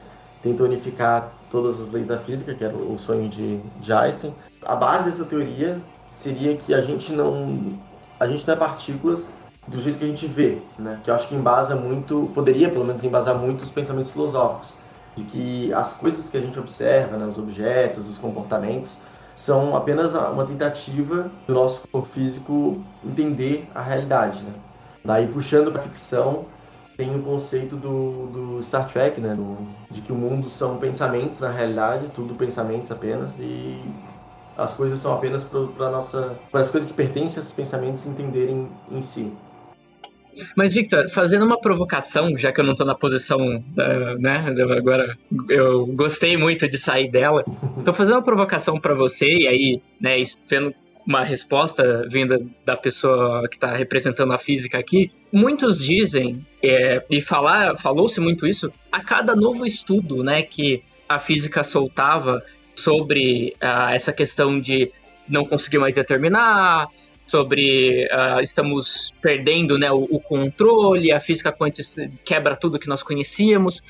[0.41, 4.34] tenta unificar todas as leis da física, que era o sonho de, de Einstein.
[4.65, 7.80] A base dessa teoria seria que a gente não
[8.19, 9.34] a gente não é partículas
[9.67, 10.99] do jeito que a gente vê, né?
[11.04, 14.73] Que eu acho que embasa muito, poderia pelo menos embasar muito os pensamentos filosóficos,
[15.15, 18.97] de que as coisas que a gente observa, né, os objetos, os comportamentos,
[19.36, 24.54] são apenas uma tentativa do nosso corpo físico entender a realidade, né?
[25.06, 26.45] Daí puxando para ficção,
[26.99, 29.33] tem o conceito do, do Star Trek, né?
[29.33, 29.57] Do,
[29.89, 33.79] de que o mundo são pensamentos na realidade, tudo pensamentos apenas, e
[34.57, 38.67] as coisas são apenas para nossa para as coisas que pertencem a esses pensamentos entenderem
[38.91, 39.31] em si.
[40.57, 44.43] Mas, Victor, fazendo uma provocação, já que eu não estou na posição, da, né,
[44.77, 45.17] agora
[45.49, 47.45] eu gostei muito de sair dela,
[47.79, 50.73] estou fazendo uma provocação para você, e aí, né, vendo
[51.10, 55.10] uma resposta vinda da pessoa que está representando a física aqui.
[55.34, 61.17] Muitos dizem, é, e falar, falou-se muito isso, a cada novo estudo né, que a
[61.17, 62.43] física soltava
[62.76, 64.91] sobre uh, essa questão de
[65.28, 66.88] não conseguir mais determinar,
[67.26, 73.02] sobre uh, estamos perdendo né, o, o, controle, a física quântica quebra tudo que nós
[73.02, 73.82] conhecíamos.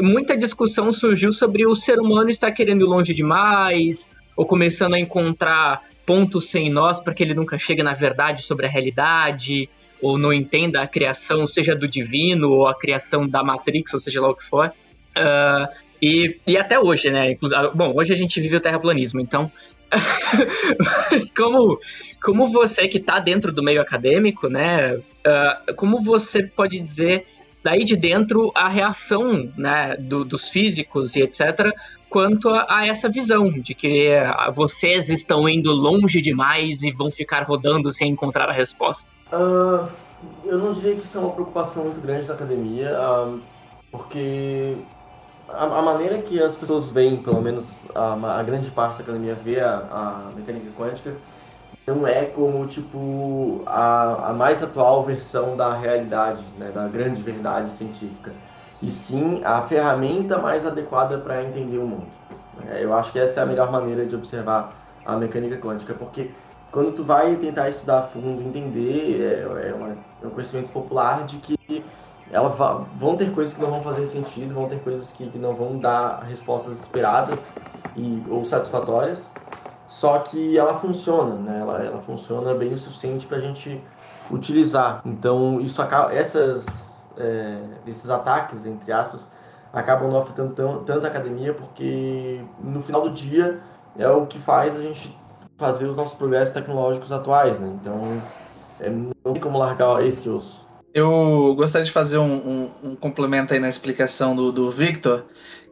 [0.00, 4.98] Muita discussão surgiu sobre o ser humano estar querendo ir longe demais, ou começando a
[4.98, 9.68] encontrar pontos sem nós para que ele nunca chegue na verdade sobre a realidade,
[10.00, 14.20] ou não entenda a criação, seja do divino, ou a criação da Matrix, ou seja
[14.20, 14.72] lá o que for.
[15.16, 17.36] Uh, e, e até hoje, né?
[17.74, 19.50] Bom, hoje a gente vive o terraplanismo, então
[21.36, 21.78] como,
[22.22, 24.94] como você que está dentro do meio acadêmico, né?
[24.96, 27.26] Uh, como você pode dizer
[27.64, 31.72] daí de dentro a reação né, do, dos físicos e etc.
[32.16, 34.08] quanto a, a, essa visão de que
[34.54, 39.10] vocês estão indo longe demais e vão ficar rodando sem encontrar a resposta?
[39.30, 39.86] Uh,
[40.42, 43.38] eu não diria que isso é uma preocupação muito grande da academia, uh,
[43.90, 44.78] porque
[45.46, 49.34] a, a, maneira que as pessoas veem, pelo menos a, a grande parte da academia
[49.34, 51.12] vê a, a, mecânica quântica,
[51.86, 57.70] não é como tipo a, a mais atual versão da realidade, né, da grande verdade
[57.70, 58.32] científica,
[58.82, 62.06] e sim a ferramenta mais adequada para entender o mundo.
[62.68, 64.72] É, eu acho que essa é a melhor maneira de observar
[65.04, 66.30] a mecânica quântica, porque
[66.70, 71.24] quando tu vai tentar estudar a fundo, entender, é, é, uma, é um conhecimento popular
[71.24, 71.56] de que
[72.30, 72.48] ela
[72.94, 75.78] vão ter coisas que não vão fazer sentido, vão ter coisas que, que não vão
[75.78, 77.56] dar respostas esperadas
[77.96, 79.32] e, ou satisfatórias,
[79.86, 81.60] só que ela funciona, né?
[81.60, 83.80] Ela, ela funciona bem o suficiente para a gente
[84.30, 85.00] utilizar.
[85.04, 89.30] Então, isso acaba, essas, é, esses ataques, entre aspas,
[89.72, 93.60] acabam não afetando tão, tanto a academia, porque no final do dia
[93.98, 95.16] é o que faz a gente
[95.56, 97.76] fazer os nossos progressos tecnológicos atuais, né?
[97.80, 98.22] Então,
[98.80, 100.66] é, não tem como largar esse osso.
[100.94, 105.24] Eu gostaria de fazer um, um, um, complemento aí na explicação do, do Victor,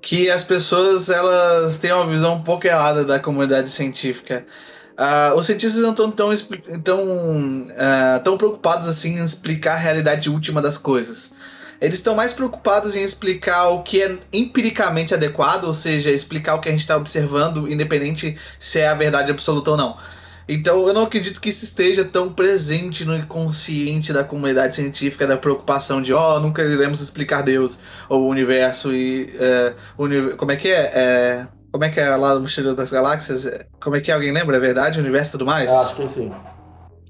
[0.03, 4.45] que as pessoas elas têm uma visão um pouco errada da comunidade científica.
[4.99, 6.31] Uh, os cientistas não estão tão,
[6.85, 11.33] tão, uh, tão preocupados assim em explicar a realidade última das coisas.
[11.81, 16.61] Eles estão mais preocupados em explicar o que é empiricamente adequado, ou seja, explicar o
[16.61, 19.97] que a gente está observando, independente se é a verdade absoluta ou não.
[20.49, 25.37] Então eu não acredito que isso esteja tão presente no inconsciente da comunidade científica, da
[25.37, 29.33] preocupação de, ó, oh, nunca iremos explicar Deus ou o universo e.
[29.99, 30.91] Uni como é que é?
[30.95, 31.49] é?
[31.75, 33.51] Como é que é lá no Mochileiro das Galáxias?
[33.81, 34.15] Como é que é?
[34.15, 34.57] Alguém lembra?
[34.57, 34.97] É verdade?
[34.97, 35.73] O universo e tudo mais?
[35.73, 36.31] Eu acho que sim.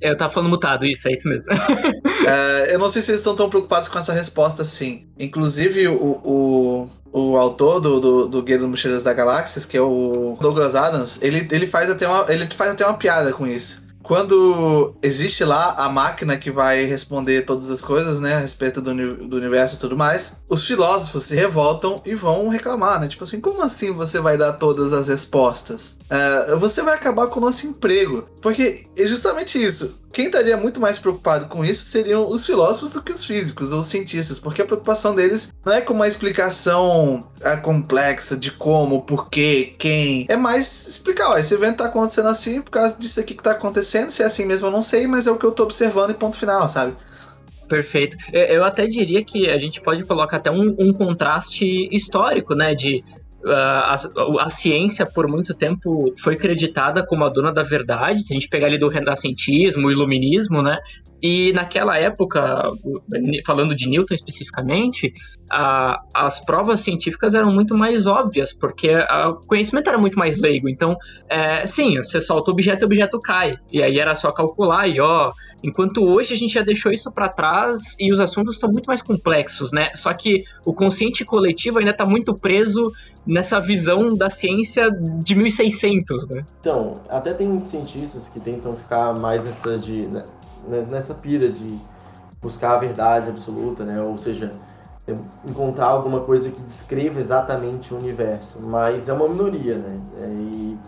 [0.01, 1.53] Eu tava falando mutado, isso, é isso mesmo.
[2.27, 5.07] é, eu não sei se eles estão tão preocupados com essa resposta assim.
[5.19, 9.83] Inclusive, o, o, o autor do, do, do Guia dos Mochileiros da Galáxias, que é
[9.83, 13.84] o Douglas Adams, ele, ele, faz até uma, ele faz até uma piada com isso
[14.05, 18.95] quando existe lá a máquina que vai responder todas as coisas, né, a respeito do,
[19.27, 23.09] do universo e tudo mais, os filósofos se revoltam e vão reclamar, né?
[23.09, 25.99] Tipo assim, como assim você vai dar todas as respostas?
[26.05, 28.29] Uh, você vai acabar com o nosso emprego.
[28.43, 29.99] Porque é justamente isso.
[30.15, 33.81] Quem estaria muito mais preocupado com isso seriam os filósofos do que os físicos ou
[33.81, 39.03] os cientistas, porque a preocupação deles não é com uma explicação é, complexa de como,
[39.03, 40.25] porquê, quem.
[40.29, 43.51] É mais explicar, ó, esse evento tá acontecendo assim por causa disso aqui que tá
[43.51, 44.11] acontecendo.
[44.11, 46.15] Se é assim mesmo, eu não sei, mas é o que eu tô observando e
[46.15, 46.95] ponto final, sabe?
[47.69, 48.17] Perfeito.
[48.33, 52.73] Eu até diria que a gente pode colocar até um, um contraste histórico, né?
[52.73, 53.03] De
[53.47, 53.97] a,
[54.41, 58.49] a, ciência por muito tempo foi creditada como a dona da verdade, se a gente
[58.49, 60.79] pegar ali do renascentismo, iluminismo, né?
[61.27, 62.71] E naquela época,
[63.47, 65.11] falando de Newton especificamente,
[65.51, 70.69] a, as provas científicas eram muito mais óbvias, porque o conhecimento era muito mais leigo.
[70.69, 70.95] Então,
[71.27, 73.57] é, sim, você solta o objeto e o objeto cai.
[73.73, 75.33] E aí era só calcular e ó.
[75.63, 79.01] Enquanto hoje a gente já deixou isso para trás e os assuntos estão muito mais
[79.01, 79.89] complexos, né?
[79.95, 82.93] Só que o consciente coletivo ainda está muito preso
[83.27, 84.91] nessa visão da ciência
[85.23, 86.45] de 1600, né?
[86.61, 90.25] Então, até tem cientistas que tentam ficar mais nessa de né,
[90.89, 91.81] nessa pira de
[92.41, 94.01] buscar a verdade absoluta, né?
[94.03, 94.53] Ou seja,
[95.45, 100.01] encontrar alguma coisa que descreva exatamente o universo, mas é uma minoria, né?
[100.21, 100.79] É, e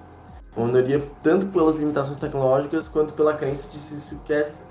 [0.57, 4.20] uma minoria tanto pelas limitações tecnológicas quanto pela crença de se isso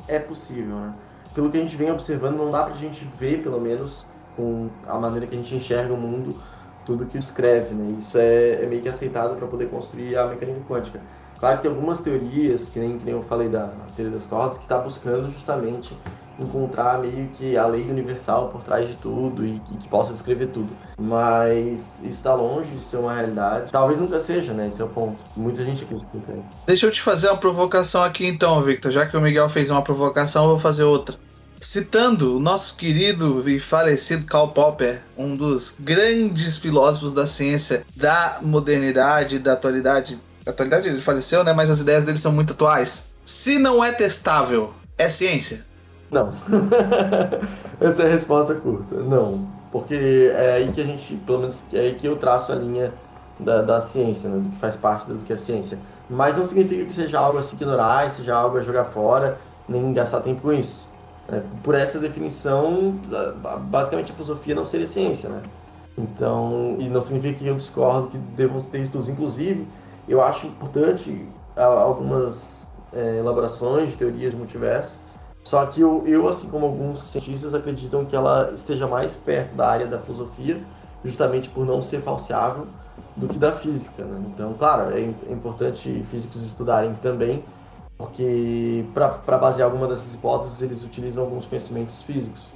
[0.08, 0.94] é, é possível, né?
[1.34, 4.98] Pelo que a gente vem observando, não dá pra gente ver, pelo menos, com a
[4.98, 6.38] maneira que a gente enxerga o mundo,
[6.86, 7.98] tudo que descreve, né?
[8.00, 11.02] Isso é, é meio que aceitado para poder construir a mecânica quântica.
[11.40, 14.58] Claro que tem algumas teorias, que nem, que nem eu falei da teoria das cordas,
[14.58, 15.96] que está buscando justamente
[16.40, 20.48] encontrar meio que a lei universal por trás de tudo e que, que possa descrever
[20.48, 20.70] tudo.
[21.00, 23.72] Mas isso está longe de ser uma realidade.
[23.72, 24.68] Talvez nunca seja, né?
[24.68, 25.24] Esse é o ponto.
[25.36, 26.10] Muita gente acredita
[26.66, 28.92] Deixa eu te fazer uma provocação aqui então, Victor.
[28.92, 31.16] Já que o Miguel fez uma provocação, eu vou fazer outra.
[31.60, 38.40] Citando o nosso querido e falecido Karl Popper, um dos grandes filósofos da ciência, da
[38.42, 40.20] modernidade, da atualidade.
[40.46, 41.54] Atualidade ele faleceu, né?
[41.54, 43.06] Mas as ideias dele são muito atuais.
[43.26, 45.66] Se não é testável, é ciência?
[46.12, 46.32] Não.
[47.82, 48.96] Essa é a resposta curta.
[48.96, 49.48] Não.
[49.72, 52.94] Porque é aí que a gente, pelo menos, é aí que eu traço a linha
[53.40, 54.40] da, da ciência, né?
[54.40, 55.80] do que faz parte do que é ciência.
[56.10, 59.38] Mas não significa que seja algo a se ignorar, seja algo a jogar fora,
[59.68, 60.88] nem gastar tempo com isso.
[61.28, 63.00] É, por essa definição,
[63.62, 65.42] basicamente a filosofia não seria ciência, né?
[65.98, 69.10] Então, e não significa que eu discordo que devam ter estudos.
[69.10, 69.68] Inclusive,
[70.08, 75.00] eu acho importante algumas é, elaborações de teorias de multiverso,
[75.44, 79.70] só que eu, eu, assim como alguns cientistas, acreditam que ela esteja mais perto da
[79.70, 80.60] área da filosofia,
[81.04, 82.66] justamente por não ser falseável,
[83.16, 84.04] do que da física.
[84.04, 84.26] Né?
[84.34, 87.46] Então, claro, é, é importante físicos estudarem também,
[87.96, 92.52] porque para basear alguma dessas hipóteses eles utilizam alguns conhecimentos físicos.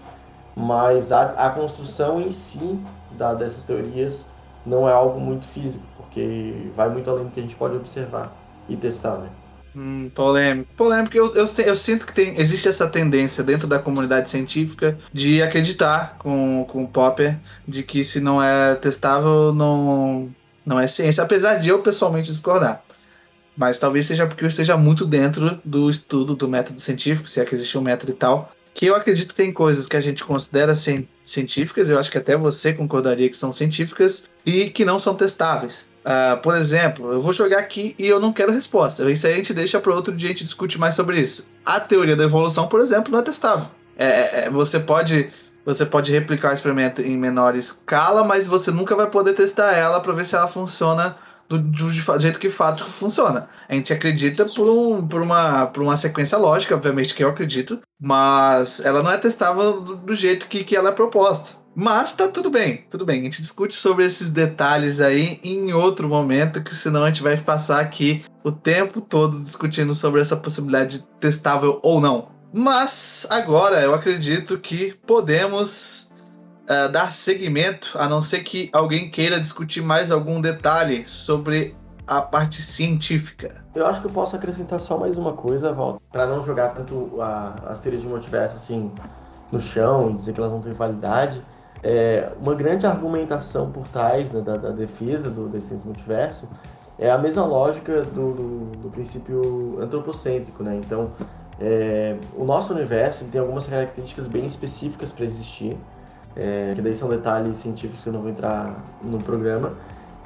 [0.55, 2.79] Mas a, a construção em si
[3.11, 4.25] da, dessas teorias
[4.65, 8.35] não é algo muito físico, porque vai muito além do que a gente pode observar
[8.67, 9.29] e testar, né?
[9.75, 10.67] Hum, polêmico.
[10.75, 15.43] Polêmico, eu, eu, eu, sinto que tem, existe essa tendência dentro da comunidade científica de
[15.43, 17.37] acreditar com, com o Popper
[17.67, 20.33] de que se não é testável, não,
[20.65, 21.23] não é ciência.
[21.23, 22.81] Apesar de eu pessoalmente discordar.
[23.55, 27.45] Mas talvez seja porque eu esteja muito dentro do estudo do método científico, se é
[27.45, 28.51] que existe um método e tal.
[28.73, 30.73] Que eu acredito que tem coisas que a gente considera
[31.23, 35.89] científicas, eu acho que até você concordaria que são científicas, e que não são testáveis.
[35.99, 39.09] Uh, por exemplo, eu vou jogar aqui e eu não quero resposta.
[39.11, 41.47] Isso aí a gente deixa para outro dia a gente discute mais sobre isso.
[41.65, 43.69] A teoria da evolução, por exemplo, não é testável.
[43.97, 45.29] É, é, é você pode
[45.65, 49.99] você pode replicar o experimento em menor escala, mas você nunca vai poder testar ela
[49.99, 51.15] para ver se ela funciona
[51.49, 53.49] do, do, jeito que fato funciona.
[53.67, 57.79] A gente acredita por, um, por, uma, por uma sequência lógica, obviamente que eu acredito,
[57.99, 61.58] mas ela não é testável do, do jeito que, que ela é proposta.
[61.75, 63.21] Mas tá tudo bem, tudo bem.
[63.21, 67.37] A gente discute sobre esses detalhes aí em outro momento, que senão a gente vai
[67.37, 72.29] passar aqui o tempo todo discutindo sobre essa possibilidade de testável ou não.
[72.53, 76.09] Mas agora eu acredito que podemos
[76.63, 81.75] uh, dar seguimento, a não ser que alguém queira discutir mais algum detalhe sobre
[82.07, 83.63] a parte científica.
[83.75, 87.21] Eu acho que eu posso acrescentar só mais uma coisa, Walter, para não jogar tanto
[87.21, 88.91] a, as teorias de multiverso assim
[89.51, 91.43] no chão e dizer que elas não têm validade.
[91.81, 96.49] É, uma grande argumentação por trás né, da, da, defesa do, desse multiverso
[96.97, 100.75] é a mesma lógica do, do, do princípio antropocêntrico, né?
[100.75, 101.11] Então,
[101.59, 105.77] é, o nosso universo tem algumas características bem específicas para existir
[106.35, 109.73] é, que daí são detalhes científicos que eu não vou entrar no programa,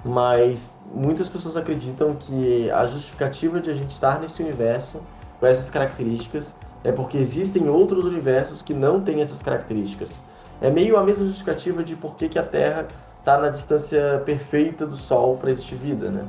[0.04, 5.02] mas muitas pessoas acreditam que a justificativa de a gente estar nesse universo
[5.40, 10.22] com essas características é porque existem outros universos que não têm essas características.
[10.62, 12.88] É meio a mesma justificativa de por que, que a Terra
[13.20, 16.26] está na distância perfeita do Sol para existir vida, né?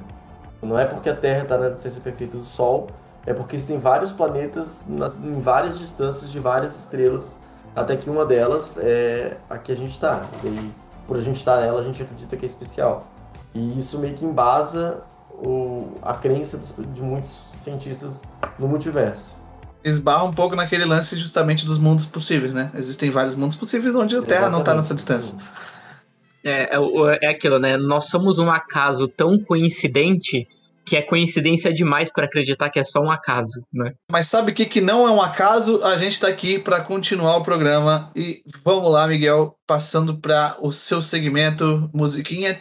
[0.63, 2.89] Não é porque a Terra está na distância perfeita do Sol,
[3.27, 7.39] é porque existem vários planetas nas, em várias distâncias de várias estrelas
[7.75, 10.23] até que uma delas é a que a gente está.
[10.45, 10.71] E
[11.07, 13.05] por a gente estar tá nela, a gente acredita que é especial.
[13.53, 18.23] E isso meio que embasa o, a crença de muitos cientistas
[18.59, 19.37] no multiverso.
[19.85, 22.71] Esbarra um pouco naquele lance justamente dos mundos possíveis, né?
[22.75, 25.37] Existem vários mundos possíveis onde a Terra não está nessa distância.
[26.43, 27.77] É, é, é aquilo, né?
[27.77, 30.49] Nós somos um acaso tão coincidente
[30.87, 33.93] que é coincidência demais para acreditar que é só um acaso, né?
[34.11, 35.81] Mas sabe o que, que não é um acaso?
[35.83, 40.73] A gente está aqui para continuar o programa e vamos lá, Miguel, passando para o
[40.73, 42.59] seu segmento musiquinha.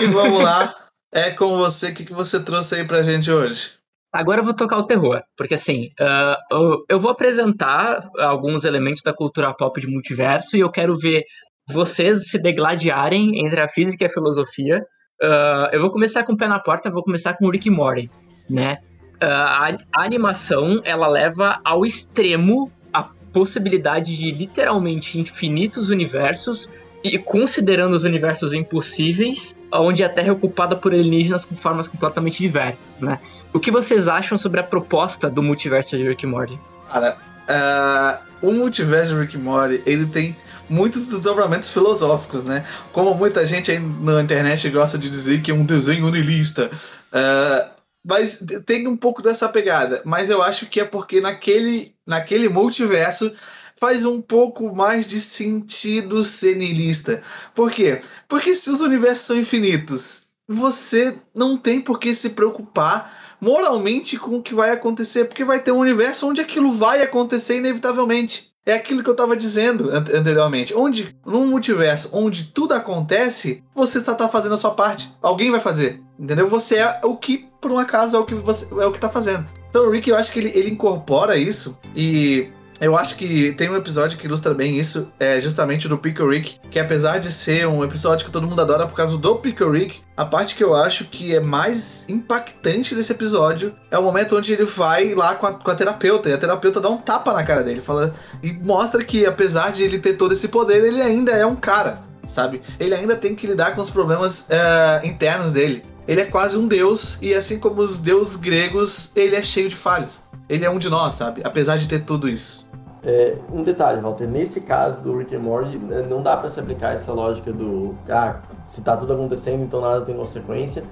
[0.00, 0.74] E vamos lá,
[1.12, 3.83] é com você, o que, que você trouxe aí pra gente hoje?
[4.14, 9.12] Agora eu vou tocar o terror, porque assim, uh, eu vou apresentar alguns elementos da
[9.12, 11.24] cultura pop de multiverso e eu quero ver
[11.68, 14.86] vocês se degladiarem entre a física e a filosofia
[15.22, 18.10] Uh, eu vou começar com o pé na porta, vou começar com o Rick Morty,
[18.50, 18.78] né?
[19.14, 26.68] Uh, a, a, animação, ela leva ao extremo a possibilidade de literalmente infinitos universos
[27.02, 32.38] e considerando os universos impossíveis, onde a Terra é ocupada por alienígenas com formas completamente
[32.38, 33.20] diversas, né?
[33.54, 36.60] O que vocês acham sobre a proposta do multiverso de Rick Morty?
[36.88, 37.16] Cara,
[37.48, 40.36] uh, o multiverso de Rick Morty, ele tem
[40.68, 42.66] muitos desdobramentos filosóficos, né?
[42.90, 46.68] Como muita gente aí na internet gosta de dizer que é um desenho unilista.
[47.12, 47.70] Uh,
[48.04, 50.02] Mas tem um pouco dessa pegada.
[50.04, 53.32] Mas eu acho que é porque naquele, naquele multiverso
[53.78, 57.22] faz um pouco mais de sentido ser niilista.
[57.54, 58.00] Por quê?
[58.26, 63.13] Porque se os universos são infinitos, você não tem por que se preocupar
[63.44, 67.58] moralmente com o que vai acontecer, porque vai ter um universo onde aquilo vai acontecer
[67.58, 68.54] inevitavelmente.
[68.66, 70.74] É aquilo que eu estava dizendo anteriormente.
[70.74, 75.14] Onde, num multiverso onde tudo acontece, você está tá fazendo a sua parte.
[75.20, 76.00] Alguém vai fazer.
[76.18, 76.46] Entendeu?
[76.46, 79.10] Você é o que, por um acaso, é o que você é o que tá
[79.10, 79.44] fazendo.
[79.68, 82.48] Então o Rick, eu acho que ele, ele incorpora isso e
[82.80, 86.60] eu acho que tem um episódio que ilustra bem isso, é justamente do Pickle Rick,
[86.70, 90.02] que apesar de ser um episódio que todo mundo adora por causa do Pickle Rick,
[90.16, 94.52] a parte que eu acho que é mais impactante desse episódio é o momento onde
[94.52, 97.44] ele vai lá com a, com a terapeuta, e a terapeuta dá um tapa na
[97.44, 101.32] cara dele, fala e mostra que apesar de ele ter todo esse poder, ele ainda
[101.32, 102.60] é um cara, sabe?
[102.78, 105.84] Ele ainda tem que lidar com os problemas uh, internos dele.
[106.06, 109.76] Ele é quase um deus, e assim como os deuses gregos, ele é cheio de
[109.76, 110.24] falhas.
[110.48, 111.40] Ele é um de nós, sabe?
[111.44, 112.63] Apesar de ter tudo isso.
[113.06, 116.58] É, um detalhe, Walter, nesse caso do Rick and Morty, né, não dá para se
[116.58, 118.36] aplicar essa lógica do ah,
[118.66, 120.84] se tá tudo acontecendo, então nada tem consequência,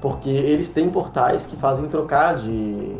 [0.00, 2.96] porque eles têm portais que fazem trocar de,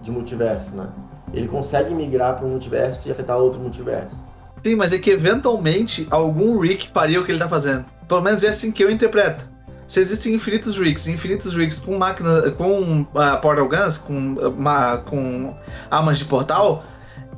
[0.00, 0.88] de multiverso, né?
[1.34, 4.26] Ele consegue migrar para um multiverso e afetar outro multiverso.
[4.64, 7.84] Sim, mas é que eventualmente algum Rick faria o que ele tá fazendo.
[8.08, 9.46] Pelo menos é assim que eu interpreto
[9.88, 15.56] se existem infinitos rigs, infinitos rigs com máquina, com uh, portal guns, com, uh, com
[15.90, 16.84] armas de portal,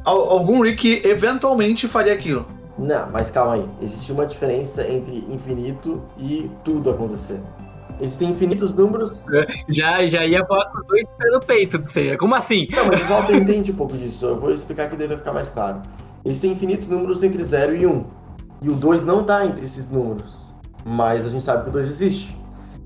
[0.05, 2.47] algum rig eventualmente faria aquilo.
[2.79, 3.69] Não, mas calma aí.
[3.83, 7.41] Existe uma diferença entre infinito e tudo acontecer.
[8.01, 9.27] Existem infinitos números.
[9.69, 12.17] Já, já ia falar com os dois pelo peito do Ceia.
[12.17, 12.67] Como assim?
[12.71, 14.25] Não, mas volta entende um pouco disso.
[14.25, 15.83] Eu vou explicar que deve ficar mais claro.
[16.25, 17.91] Existem infinitos números entre 0 e 1.
[17.91, 18.05] Um,
[18.63, 20.47] e o 2 não está entre esses números.
[20.85, 22.37] Mas a gente sabe que o 2 existe.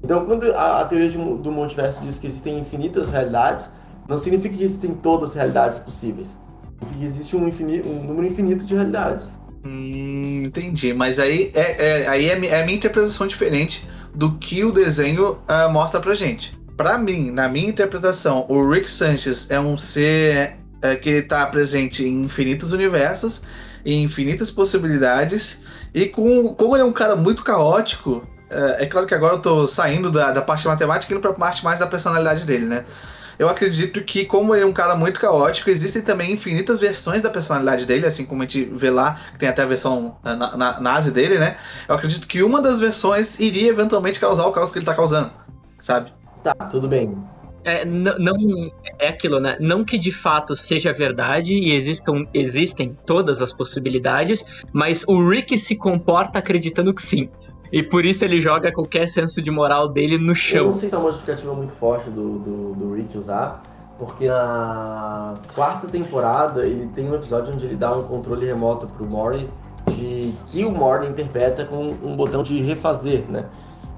[0.03, 3.71] Então, quando a, a teoria de, do multiverso diz que existem infinitas realidades,
[4.09, 6.39] não significa que existem todas as realidades possíveis.
[6.81, 9.41] Que existe um, infinito, um número infinito de realidades.
[9.65, 10.93] Hum, entendi.
[10.93, 15.33] Mas aí é, é aí é, é, a minha interpretação diferente do que o desenho
[15.33, 16.57] uh, mostra pra gente.
[16.77, 22.05] Para mim, na minha interpretação, o Rick Sanchez é um ser uh, que está presente
[22.05, 23.43] em infinitos universos,
[23.85, 25.63] em infinitas possibilidades,
[25.95, 29.41] e com, como ele é um cara muito caótico, é, é, claro que agora eu
[29.41, 32.85] tô saindo da, da parte matemática e indo pra parte mais da personalidade dele, né?
[33.39, 37.31] Eu acredito que, como ele é um cara muito caótico, existem também infinitas versões da
[37.31, 40.81] personalidade dele, assim como a gente vê lá, que tem até a versão na, na,
[40.81, 41.57] nazi dele, né?
[41.89, 45.31] Eu acredito que uma das versões iria eventualmente causar o caos que ele tá causando,
[45.77, 46.13] sabe?
[46.43, 47.17] Tá, tudo bem.
[47.65, 49.57] É, não, não, é aquilo, né?
[49.59, 55.57] Não que de fato seja verdade e existam, existem todas as possibilidades, mas o Rick
[55.57, 57.31] se comporta acreditando que sim.
[57.75, 60.59] E por isso ele joga qualquer senso de moral dele no chão.
[60.59, 63.65] Eu não sei se é uma justificativa muito forte do, do, do Rick usar,
[63.99, 69.05] porque na quarta temporada ele tem um episódio onde ele dá um controle remoto pro
[69.05, 69.51] Mori
[69.91, 73.47] de que o Mori interpreta com um botão de refazer, né?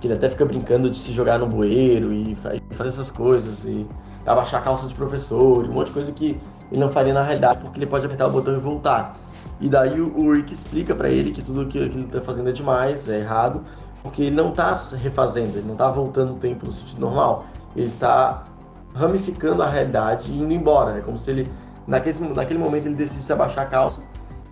[0.00, 2.34] Que ele até fica brincando de se jogar no bueiro e
[2.70, 3.86] fazer essas coisas e
[4.24, 6.40] abaixar a calça de professor, e um monte de coisa que
[6.72, 9.14] ele não faria na realidade porque ele pode apertar o botão e voltar.
[9.60, 12.52] E daí o, Rick explica para ele que tudo que, que ele tá fazendo é
[12.52, 13.64] demais, é errado,
[14.02, 17.46] porque ele não tá refazendo, ele não tá voltando o tempo no sentido normal.
[17.74, 18.44] Ele tá
[18.94, 20.98] ramificando a realidade e indo embora.
[20.98, 21.50] É como se ele,
[21.86, 24.02] naquele, naquele momento, ele decide se abaixar a calça,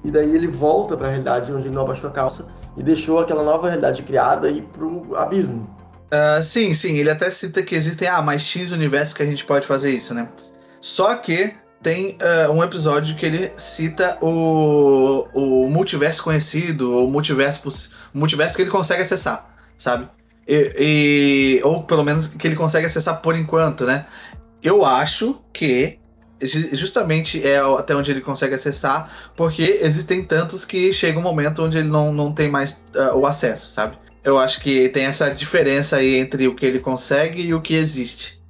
[0.03, 2.47] e daí ele volta para a realidade onde ele não abaixou a calça
[2.77, 5.69] e deixou aquela nova realidade criada e pro abismo.
[6.13, 9.45] Uh, sim, sim, ele até cita que existem ah, mais X universos que a gente
[9.45, 10.29] pode fazer isso, né?
[10.81, 11.55] Só que
[11.85, 17.63] tem uh, um episódio que ele cita o, o multiverso conhecido, o multiverso,
[18.13, 20.09] multiverso que ele consegue acessar, sabe?
[20.49, 24.07] E, e, ou pelo menos que ele consegue acessar por enquanto, né?
[24.63, 25.99] Eu acho que
[26.73, 31.77] justamente é até onde ele consegue acessar, porque existem tantos que chega um momento onde
[31.77, 33.99] ele não, não tem mais uh, o acesso, sabe?
[34.25, 37.75] Eu acho que tem essa diferença aí entre o que ele consegue e o que
[37.75, 38.43] existe.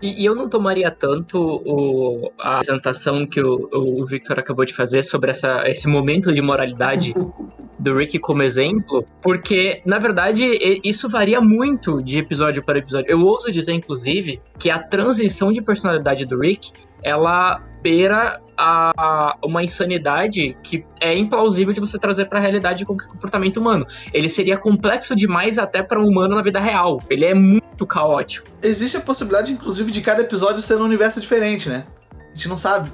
[0.00, 4.72] E, e, eu não tomaria tanto o, a apresentação que o, o Victor acabou de
[4.72, 7.14] fazer sobre essa, esse momento de moralidade
[7.78, 10.44] do Rick como exemplo, porque, na verdade,
[10.84, 13.10] isso varia muito de episódio para episódio.
[13.10, 16.72] Eu ouso dizer, inclusive, que a transição de personalidade do Rick
[17.02, 22.92] ela beira a, uma insanidade que é implausível de você trazer para a realidade com
[22.92, 23.86] o comportamento humano.
[24.12, 27.00] Ele seria complexo demais até para um humano na vida real.
[27.08, 28.46] Ele é muito caótico.
[28.62, 31.86] Existe a possibilidade, inclusive, de cada episódio ser um universo diferente, né?
[32.12, 32.92] A gente não sabe.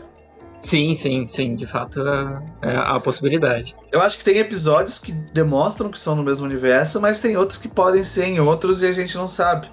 [0.62, 3.74] Sim, sim, sim, de fato é, é a possibilidade.
[3.90, 7.58] Eu acho que tem episódios que demonstram que são no mesmo universo, mas tem outros
[7.58, 9.68] que podem ser em outros e a gente não sabe.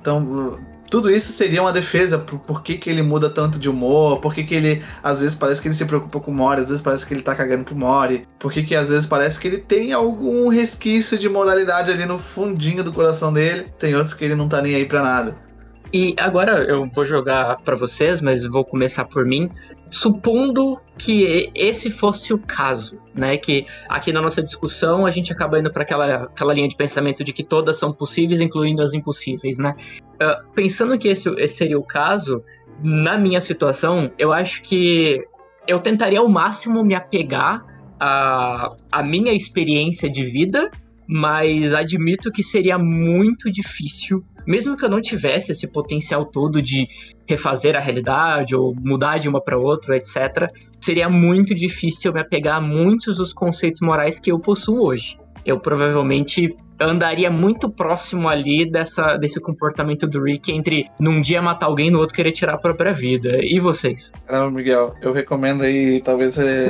[0.00, 0.58] Então,
[0.96, 4.34] tudo isso seria uma defesa por, por que, que ele muda tanto de humor, por
[4.34, 6.80] que, que ele, às vezes, parece que ele se preocupa com o Mori, às vezes
[6.80, 9.58] parece que ele tá cagando pro Mori, por que, que às vezes parece que ele
[9.58, 14.34] tem algum resquício de moralidade ali no fundinho do coração dele, tem outros que ele
[14.34, 15.45] não tá nem aí pra nada.
[15.92, 19.50] E agora eu vou jogar para vocês, mas vou começar por mim.
[19.88, 23.36] Supondo que esse fosse o caso, né?
[23.36, 27.22] Que aqui na nossa discussão a gente acaba indo para aquela, aquela linha de pensamento
[27.22, 29.76] de que todas são possíveis, incluindo as impossíveis, né?
[30.14, 32.42] Uh, pensando que esse, esse seria o caso,
[32.82, 35.24] na minha situação, eu acho que
[35.68, 37.64] eu tentaria ao máximo me apegar
[37.98, 40.70] à, à minha experiência de vida,
[41.06, 46.88] mas admito que seria muito difícil mesmo que eu não tivesse esse potencial todo de
[47.28, 50.48] refazer a realidade ou mudar de uma para outra, etc.,
[50.80, 55.18] seria muito difícil me apegar a muitos dos conceitos morais que eu possuo hoje.
[55.44, 61.66] Eu provavelmente andaria muito próximo ali dessa, desse comportamento do Rick entre num dia matar
[61.66, 63.38] alguém no outro querer tirar a própria vida.
[63.42, 64.12] E vocês?
[64.26, 66.68] Caramba, Miguel, eu recomendo aí, talvez, é,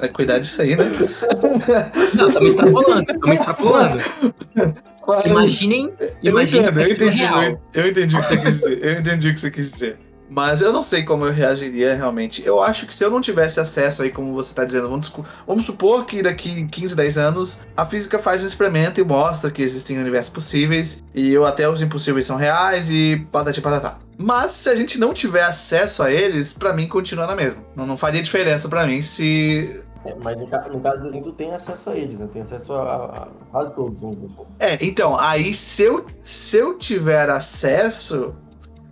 [0.00, 0.84] é cuidar disso aí, né?
[2.14, 3.96] Não, me extrapolando, me extrapolando.
[5.26, 5.92] Imaginem,
[6.22, 6.66] imaginem.
[6.66, 7.22] Eu, eu entendi,
[7.74, 8.84] eu entendi o que você quis dizer.
[8.84, 10.07] Eu entendi o que você quis dizer.
[10.30, 12.46] Mas eu não sei como eu reagiria realmente.
[12.46, 15.10] Eu acho que se eu não tivesse acesso aí, como você está dizendo, vamos,
[15.46, 19.62] vamos, supor que daqui 15, 10 anos a física faz um experimento e mostra que
[19.62, 23.98] existem universos possíveis e eu, até os impossíveis são reais e patati patatá.
[24.18, 27.62] Mas se a gente não tiver acesso a eles, para mim continua na mesma.
[27.74, 31.52] Não, não faria diferença para mim se é, mas no, no caso do tu tem
[31.52, 32.28] acesso a eles, né?
[32.32, 34.50] Tem acesso a, a quase todos, vamos dizer assim.
[34.60, 38.34] É, então, aí se eu, se eu tiver acesso,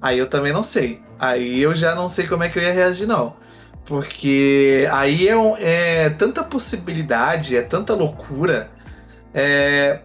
[0.00, 1.05] aí eu também não sei.
[1.18, 3.36] Aí eu já não sei como é que eu ia reagir, não.
[3.84, 8.70] Porque aí é, é tanta possibilidade, é tanta loucura.
[9.32, 10.00] É,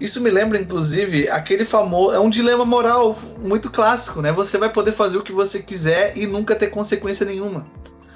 [0.00, 2.14] isso me lembra, inclusive, aquele famoso.
[2.14, 4.32] É um dilema moral muito clássico, né?
[4.32, 7.66] Você vai poder fazer o que você quiser e nunca ter consequência nenhuma.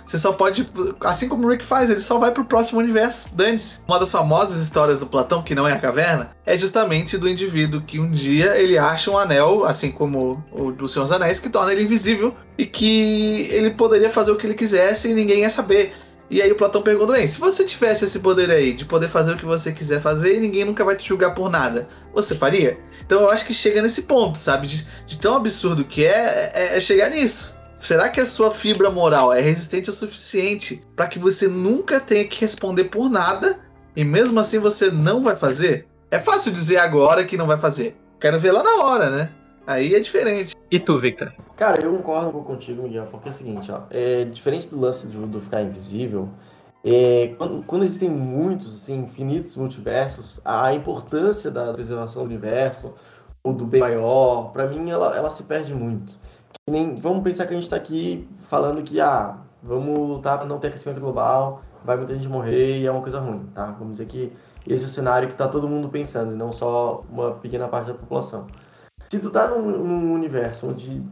[0.08, 0.66] Você só pode.
[1.02, 3.28] Assim como o Rick faz, ele só vai pro próximo universo.
[3.34, 3.80] Dane-se.
[3.86, 7.82] Uma das famosas histórias do Platão, que não é a caverna, é justamente do indivíduo
[7.82, 11.50] que um dia ele acha um anel, assim como o do Senhor dos Anéis, que
[11.50, 15.50] torna ele invisível e que ele poderia fazer o que ele quisesse e ninguém ia
[15.50, 15.92] saber.
[16.30, 19.32] E aí o Platão pergunta, bem, se você tivesse esse poder aí de poder fazer
[19.32, 22.78] o que você quiser fazer e ninguém nunca vai te julgar por nada, você faria?
[23.04, 24.66] Então eu acho que chega nesse ponto, sabe?
[24.66, 27.57] De, de tão absurdo que é, é, é chegar nisso.
[27.78, 32.26] Será que a sua fibra moral é resistente o suficiente para que você nunca tenha
[32.26, 33.60] que responder por nada
[33.94, 35.86] e mesmo assim você não vai fazer?
[36.10, 37.96] É fácil dizer agora que não vai fazer.
[38.18, 39.30] Quero ver lá na hora, né?
[39.64, 40.56] Aí é diferente.
[40.68, 41.32] E tu, Victor?
[41.56, 43.82] Cara, eu concordo um pouco contigo, Miguel, porque é o seguinte, ó.
[43.90, 46.28] É diferente do lance do, do ficar invisível.
[46.84, 52.94] É, quando, quando, existem muitos, assim, infinitos multiversos, a importância da preservação do universo,
[53.44, 56.18] ou do bem maior, para mim ela, ela se perde muito
[56.70, 60.58] nem, vamos pensar que a gente está aqui falando que, ah, vamos lutar para não
[60.58, 63.74] ter aquecimento global, vai muita gente morrer e é uma coisa ruim, tá?
[63.78, 64.32] Vamos dizer que
[64.66, 67.88] esse é o cenário que está todo mundo pensando, e não só uma pequena parte
[67.88, 68.46] da população.
[69.10, 71.02] Se tu tá num, num universo onde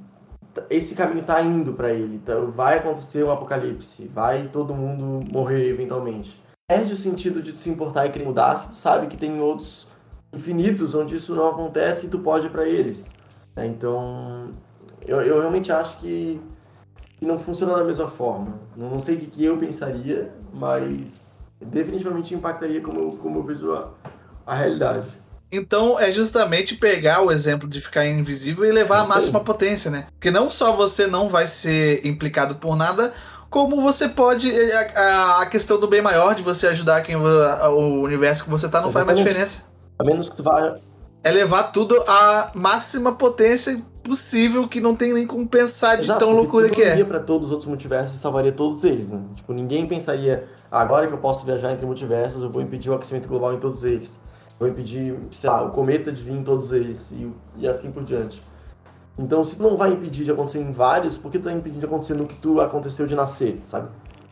[0.68, 5.68] esse caminho tá indo para ele, então vai acontecer um apocalipse, vai todo mundo morrer
[5.68, 6.42] eventualmente.
[6.68, 9.40] Perde o sentido de tu se importar e querer mudar se tu sabe que tem
[9.40, 9.88] outros
[10.32, 13.14] infinitos onde isso não acontece e tu pode para eles.
[13.56, 14.50] Então,
[15.06, 16.40] eu, eu realmente acho que,
[17.18, 18.58] que não funciona da mesma forma.
[18.76, 23.42] Não, não sei o que, que eu pensaria, mas definitivamente impactaria como, eu, como eu
[23.42, 23.90] vejo a,
[24.46, 25.08] a realidade.
[25.50, 30.06] Então é justamente pegar o exemplo de ficar invisível e levar à máxima potência, né?
[30.12, 33.12] Porque não só você não vai ser implicado por nada,
[33.48, 34.50] como você pode.
[34.94, 38.80] A, a questão do bem maior, de você ajudar quem o universo que você tá,
[38.80, 39.06] não Exatamente.
[39.06, 39.66] faz mais diferença.
[39.98, 40.76] A menos que tu vá.
[41.22, 46.20] É levar tudo à máxima potência possível que não tem nem como pensar de Exato,
[46.20, 47.02] tão loucura que é.
[47.04, 49.20] para todos os outros multiversos e salvaria todos eles, né?
[49.34, 53.28] Tipo, ninguém pensaria, agora que eu posso viajar entre multiversos, eu vou impedir o aquecimento
[53.28, 54.20] global em todos eles.
[54.58, 58.02] Vou impedir, sei lá, o cometa de vir em todos eles e, e assim por
[58.02, 58.42] diante.
[59.18, 61.80] Então, se tu não vai impedir de acontecer em vários, por que tu tá impedindo
[61.80, 63.88] de acontecer no que tu aconteceu de nascer, sabe?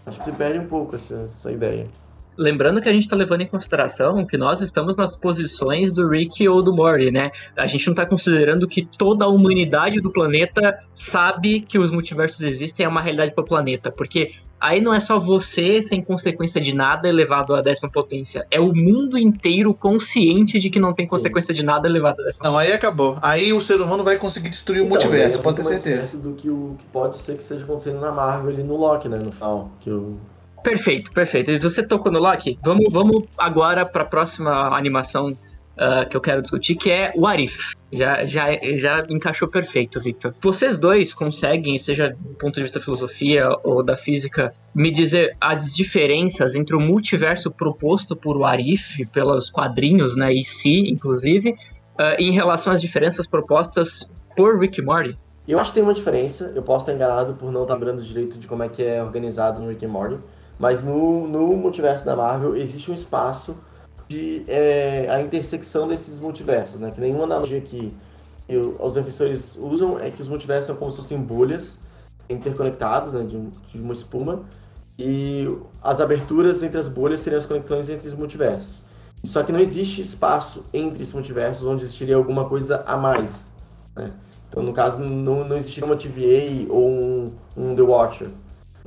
[0.07, 1.89] Acho que se perde um pouco essa, essa ideia.
[2.37, 6.47] Lembrando que a gente está levando em consideração que nós estamos nas posições do Rick
[6.49, 7.31] ou do Morty, né?
[7.57, 12.41] A gente não está considerando que toda a humanidade do planeta sabe que os multiversos
[12.41, 13.93] existem, é uma realidade para o planeta.
[13.93, 18.47] Porque aí não é só você sem consequência de nada elevado à décima potência.
[18.51, 21.61] É o mundo inteiro consciente de que não tem consequência Sim.
[21.61, 23.17] de nada elevado à décima Não, aí acabou.
[23.23, 26.19] Aí o ser humano vai conseguir destruir então, o multiverso, pode ter certeza.
[26.19, 29.19] do que o que pode ser que esteja acontecendo na Marvel ali no Loki, né?
[29.19, 29.71] No final.
[29.81, 30.17] Que o
[30.65, 31.51] Perfeito, perfeito.
[31.51, 32.59] E você tocou no Loki?
[32.65, 37.27] Vamos, vamos agora para a próxima animação uh, que eu quero discutir, que é o
[37.27, 37.75] Arif.
[37.93, 38.47] Já, já,
[38.79, 40.35] já encaixou perfeito, Victor.
[40.41, 45.37] Vocês dois conseguem, seja do ponto de vista da filosofia ou da física, me dizer
[45.39, 52.19] as diferenças entre o multiverso proposto por Arif, pelos quadrinhos, né, e si, inclusive, uh,
[52.19, 55.17] em relação às diferenças propostas por Rick Morty?
[55.47, 58.39] Eu acho que tem uma diferença, eu posso estar enganado por não estar lembrando direito
[58.39, 60.19] de como é que é organizado no Rick Morty,
[60.59, 63.57] mas no, no multiverso da Marvel existe um espaço
[64.09, 66.91] de é, a intersecção desses multiversos, né?
[66.91, 67.93] Que nenhuma analogia que
[68.49, 71.81] eu, os defensores usam é que os multiversos são como se fossem bolhas
[72.29, 73.25] interconectados, né?
[73.25, 73.39] De,
[73.73, 74.43] de uma espuma,
[74.99, 75.49] e
[75.83, 78.85] as aberturas entre as bolhas seriam as conexões entre os multiversos.
[79.25, 83.53] Só que não existe espaço entre esses multiversos onde existiria alguma coisa a mais,
[83.97, 84.13] né?
[84.49, 88.29] Então, no caso, não, não existiria uma TVA ou um, um The Watcher.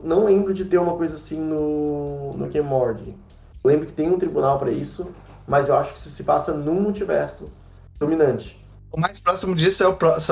[0.02, 3.16] Não lembro de ter uma coisa assim no, no Game Morty.
[3.64, 5.08] Lembro que tem um tribunal para isso,
[5.48, 7.50] mas eu acho que isso se passa num multiverso
[8.00, 8.64] dominante.
[8.92, 9.88] O mais próximo disso é,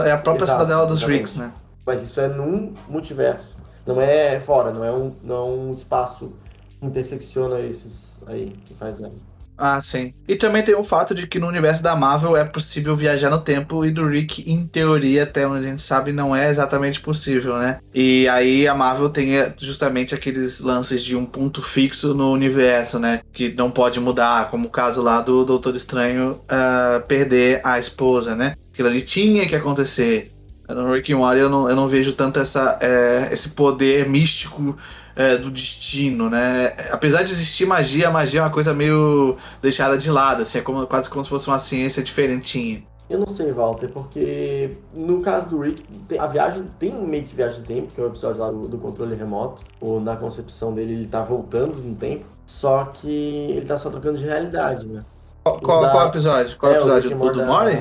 [0.08, 1.04] é a própria Exato, cidadela dos.
[1.04, 1.52] Ricks, né?
[1.86, 3.56] Mas isso é num multiverso.
[3.86, 6.34] Não é fora, não é um, não é um espaço
[6.70, 9.00] que intersecciona esses aí que faz.
[9.00, 9.12] Né?
[9.58, 10.14] Ah, sim.
[10.28, 13.40] E também tem o fato de que no universo da Marvel é possível viajar no
[13.40, 17.58] tempo e do Rick, em teoria, até onde a gente sabe, não é exatamente possível,
[17.58, 17.80] né?
[17.94, 23.00] E aí a Marvel tem é, justamente aqueles lances de um ponto fixo no universo,
[23.00, 23.22] né?
[23.32, 28.36] Que não pode mudar, como o caso lá do Doutor Estranho uh, perder a esposa,
[28.36, 28.56] né?
[28.74, 30.32] Aquilo ali tinha que acontecer.
[30.68, 34.76] No Rick and Morty eu não, eu não vejo tanto essa, é, esse poder místico
[35.16, 36.74] é, do destino, né?
[36.92, 40.62] Apesar de existir magia, a magia é uma coisa meio deixada de lado, assim, é
[40.62, 42.84] como, quase como se fosse uma ciência diferentinha.
[43.08, 45.86] Eu não sei, Walter, porque no caso do Rick,
[46.18, 48.78] a viagem tem meio que viagem no tempo, que é o episódio lá do, do
[48.80, 53.08] controle remoto, ou na concepção dele ele tá voltando no tempo, só que
[53.52, 55.04] ele tá só trocando de realidade, né?
[55.44, 55.90] Qual, qual, da...
[55.92, 56.58] qual episódio?
[56.58, 57.16] Qual é, episódio?
[57.16, 57.80] O, o do Mori?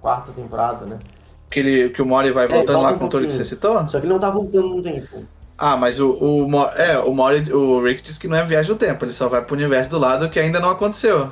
[0.00, 0.98] quarta temporada, né?
[1.50, 3.44] Que, ele, que o Mori vai é, voltando é, lá com o controle que você
[3.44, 3.86] citou?
[3.88, 5.24] Só que ele não tá voltando no tempo.
[5.56, 8.76] Ah, mas o, o, é, o, Mori, o Rick diz que não é viagem no
[8.76, 11.30] tempo, ele só vai pro universo do lado que ainda não aconteceu.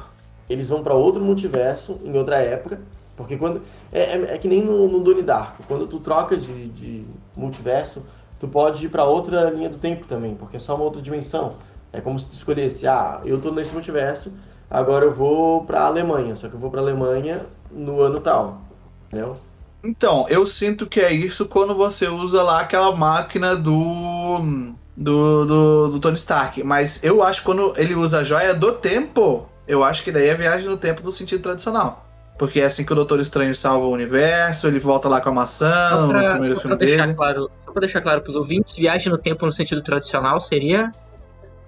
[0.49, 2.81] Eles vão para outro multiverso, em outra época,
[3.17, 3.63] porque quando.
[3.93, 7.05] É, é, é que nem no, no Donnie Darko, quando tu troca de, de
[7.37, 8.03] multiverso,
[8.39, 11.55] tu pode ir para outra linha do tempo também, porque é só uma outra dimensão.
[11.93, 14.33] É como se tu escolhesse, ah, eu tô nesse multiverso,
[14.71, 18.63] agora eu vou pra Alemanha, só que eu vou pra Alemanha no ano tal,
[19.09, 19.37] entendeu?
[19.85, 24.75] Então, eu sinto que é isso quando você usa lá aquela máquina do.
[24.97, 26.63] do, do, do Tony Stark.
[26.63, 30.29] Mas eu acho que quando ele usa a joia do tempo, eu acho que daí
[30.29, 32.07] é viagem no tempo no sentido tradicional.
[32.39, 35.33] Porque é assim que o Doutor Estranho salva o universo, ele volta lá com a
[35.33, 37.15] maçã pra, no primeiro filme dele.
[37.15, 40.91] Claro, só pra deixar claro pros ouvintes, viagem no tempo no sentido tradicional seria.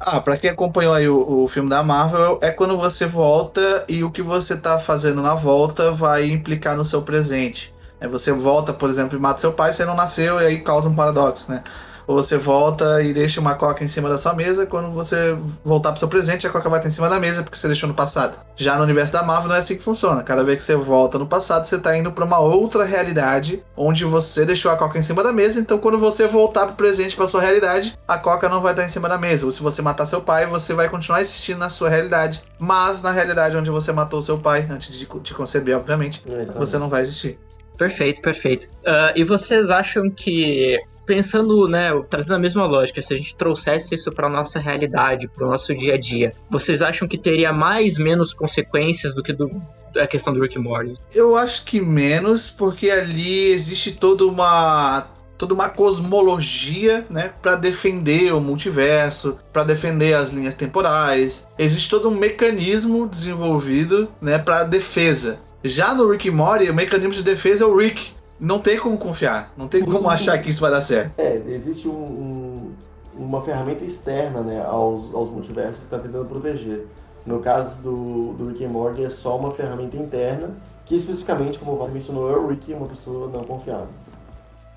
[0.01, 4.03] Ah, pra quem acompanhou aí o, o filme da Marvel, é quando você volta e
[4.03, 7.74] o que você tá fazendo na volta vai implicar no seu presente.
[8.05, 10.91] Aí você volta, por exemplo, e mata seu pai, você não nasceu e aí causa
[10.91, 11.65] um paradoxo, né?
[12.07, 15.35] Ou você volta e deixa uma coca em cima da sua mesa, quando você
[15.65, 17.89] voltar pro seu presente, a coca vai estar em cima da mesa porque você deixou
[17.89, 18.37] no passado.
[18.55, 20.23] Já no universo da Marvel não é assim que funciona.
[20.23, 24.05] Cada vez que você volta no passado, você tá indo para uma outra realidade onde
[24.05, 27.27] você deixou a coca em cima da mesa, então quando você voltar pro presente, pra
[27.27, 29.47] sua realidade, a coca não vai estar em cima da mesa.
[29.47, 33.13] Ou se você matar seu pai, você vai continuar existindo na sua realidade, mas na
[33.13, 36.23] realidade onde você matou seu pai, antes de te conceber, obviamente,
[36.55, 37.39] você não vai existir.
[37.77, 38.67] Perfeito, perfeito.
[38.83, 43.95] Uh, e vocês acham que, pensando, né, trazendo a mesma lógica, se a gente trouxesse
[43.95, 47.99] isso para nossa realidade, para o nosso dia a dia, vocês acham que teria mais,
[47.99, 49.51] menos consequências do que do,
[49.97, 50.95] a questão do Rick Morty?
[51.15, 58.33] Eu acho que menos, porque ali existe toda uma toda uma cosmologia, né, para defender
[58.33, 61.47] o multiverso, para defender as linhas temporais.
[61.59, 65.41] Existe todo um mecanismo desenvolvido, né, para defesa.
[65.65, 68.13] Já no Rick Mori, o mecanismo de defesa é o Rick.
[68.39, 71.15] Não tem como confiar, não tem como achar que isso vai dar certo.
[71.17, 72.73] É, existe um, um,
[73.17, 76.87] uma ferramenta externa né, aos, aos multiversos que está tentando proteger.
[77.25, 80.51] No caso do, do Rick and Morty, é só uma ferramenta interna,
[80.85, 83.89] que especificamente, como o Walter mencionou, é o Rick, uma pessoa não confiável.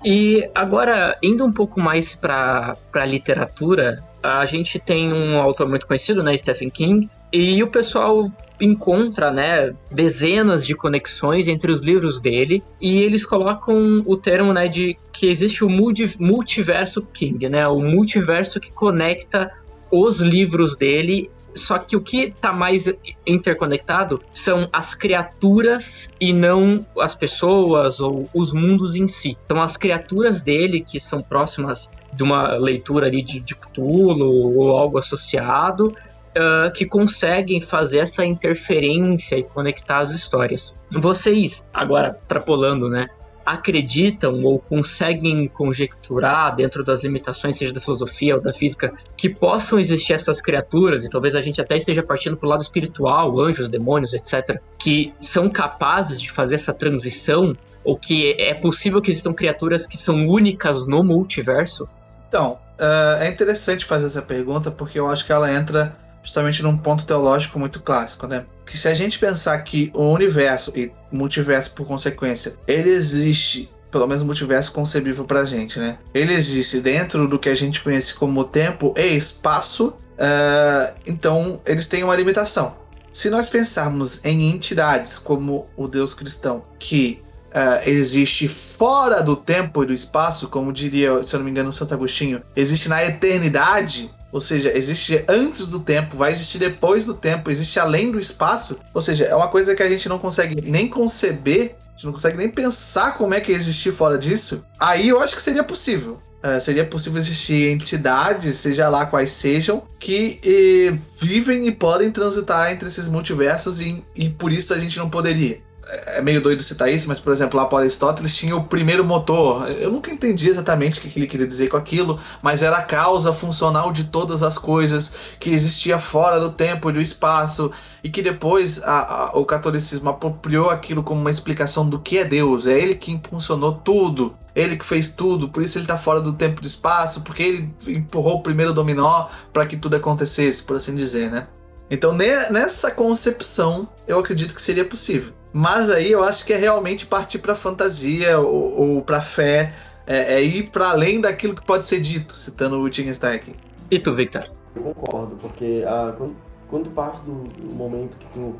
[0.02, 5.86] E agora, indo um pouco mais para a literatura, a gente tem um autor muito
[5.86, 12.20] conhecido, né, Stephen King, e o pessoal encontra, né, dezenas de conexões entre os livros
[12.20, 17.80] dele e eles colocam o termo, né, de que existe o multiverso King, né, o
[17.80, 19.52] multiverso que conecta
[19.90, 22.88] os livros dele só que o que está mais
[23.26, 29.36] interconectado são as criaturas e não as pessoas ou os mundos em si.
[29.48, 34.70] São as criaturas dele que são próximas de uma leitura ali de, de Cthulhu ou
[34.70, 35.94] algo associado
[36.36, 40.74] uh, que conseguem fazer essa interferência e conectar as histórias.
[40.90, 43.08] Vocês, agora extrapolando, né?
[43.48, 49.78] acreditam ou conseguem conjecturar dentro das limitações, seja da filosofia ou da física, que possam
[49.78, 53.70] existir essas criaturas, e talvez a gente até esteja partindo para o lado espiritual, anjos,
[53.70, 59.32] demônios, etc., que são capazes de fazer essa transição, ou que é possível que existam
[59.32, 61.88] criaturas que são únicas no multiverso?
[62.28, 65.96] Então, uh, é interessante fazer essa pergunta porque eu acho que ela entra
[66.28, 68.44] justamente num ponto teológico muito clássico, né?
[68.66, 74.06] Que se a gente pensar que o universo e multiverso por consequência, ele existe pelo
[74.06, 75.98] menos multiverso concebível pra gente, né?
[76.12, 81.86] Ele existe dentro do que a gente conhece como tempo e espaço, uh, então eles
[81.86, 82.76] têm uma limitação.
[83.10, 89.82] Se nós pensarmos em entidades como o Deus cristão, que uh, existe fora do tempo
[89.82, 94.10] e do espaço, como diria, se eu não me engano, Santo Agostinho, existe na eternidade,
[94.30, 98.78] ou seja, existe antes do tempo, vai existir depois do tempo, existe além do espaço.
[98.92, 102.12] Ou seja, é uma coisa que a gente não consegue nem conceber, a gente não
[102.12, 104.64] consegue nem pensar como é que existir fora disso.
[104.78, 106.20] Aí eu acho que seria possível.
[106.38, 112.70] Uh, seria possível existir entidades, seja lá quais sejam, que eh, vivem e podem transitar
[112.70, 116.92] entre esses multiversos e, e por isso a gente não poderia é meio doido citar
[116.92, 119.70] isso, mas por exemplo, lá para Aristóteles tinha o primeiro motor.
[119.70, 123.32] Eu nunca entendi exatamente o que ele queria dizer com aquilo, mas era a causa
[123.32, 127.70] funcional de todas as coisas que existia fora do tempo e do espaço,
[128.04, 132.24] e que depois a, a, o catolicismo apropriou aquilo como uma explicação do que é
[132.24, 132.66] Deus.
[132.66, 136.32] É ele que impulsionou tudo, ele que fez tudo, por isso ele está fora do
[136.32, 140.76] tempo e do espaço, porque ele empurrou o primeiro dominó para que tudo acontecesse, por
[140.76, 141.46] assim dizer, né?
[141.90, 145.37] Então, nessa concepção, eu acredito que seria possível.
[145.52, 149.72] Mas aí eu acho que é realmente partir para fantasia ou, ou para fé,
[150.06, 153.54] é, é ir para além daquilo que pode ser dito, citando o Wittgenstein.
[153.90, 154.50] E tu, Victor?
[154.74, 156.36] Eu concordo, porque ah, quando,
[156.68, 158.56] quando parte do momento que tu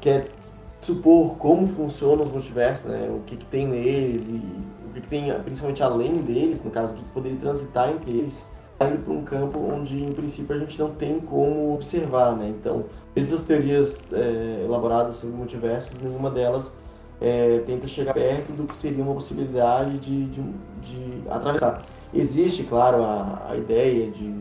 [0.00, 0.30] quer
[0.80, 4.42] supor como funcionam os multiversos, né, o que, que tem neles e
[4.86, 8.10] o que, que tem principalmente além deles, no caso, o que, que poderia transitar entre
[8.10, 8.50] eles,
[8.84, 12.48] tá indo para um campo onde, em princípio, a gente não tem como observar, né?
[12.48, 16.76] Então, essas teorias é, elaboradas sobre multiversos, nenhuma delas
[17.20, 20.42] é, tenta chegar perto do que seria uma possibilidade de, de,
[20.82, 21.84] de atravessar.
[22.12, 24.34] Existe, claro, a, a ideia de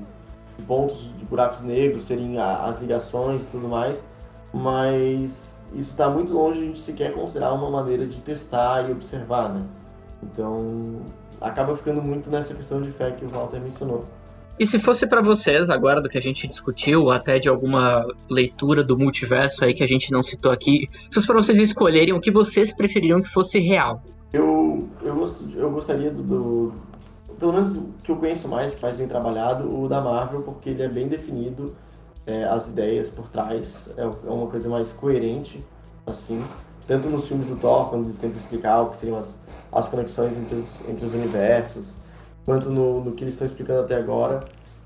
[0.68, 4.08] pontos de buracos negros serem as ligações e tudo mais,
[4.54, 8.91] mas isso está muito longe de a gente sequer considerar uma maneira de testar e
[8.91, 9.66] observar, né?
[10.22, 11.02] Então,
[11.41, 14.06] acaba ficando muito nessa questão de fé que o Walter mencionou.
[14.60, 18.84] E se fosse para vocês, agora do que a gente discutiu, até de alguma leitura
[18.84, 22.22] do multiverso aí que a gente não citou aqui, se fosse pra vocês escolherem o
[22.22, 24.01] que vocês prefeririam que fosse real?
[24.32, 26.74] Eu, eu, gost, eu gostaria do, do,
[27.39, 30.70] Pelo menos do que eu conheço mais, que faz bem trabalhado, o da Marvel, porque
[30.70, 31.76] ele é bem definido,
[32.26, 35.64] é, as ideias por trás, é, é uma coisa mais coerente,
[36.06, 36.41] assim.
[36.88, 39.39] Tanto nos filmes do Thor, quando eles tentam explicar o que seriam as,
[39.72, 41.97] as conexões entre os, entre os universos
[42.46, 44.44] quanto no, no que eles estão explicando até agora,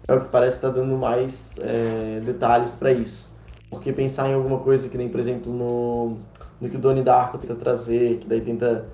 [0.07, 3.31] é o que parece estar dando mais é, detalhes para isso.
[3.69, 6.17] Porque pensar em alguma coisa que nem, por exemplo, no,
[6.61, 8.85] no que o Donnie Darko tenta trazer, que daí tenta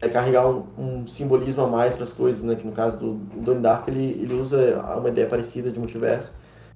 [0.00, 2.56] é, carregar um, um, simbolismo a mais para as coisas, né?
[2.56, 6.34] Que no caso do Donnie Darko ele, ele usa uma ideia parecida de multiverso,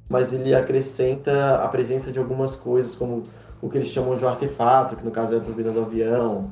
[0.08, 3.24] mas ele acrescenta a presença de algumas coisas, como
[3.60, 6.50] o que eles chamam de artefato, que no caso é a turbina do avião,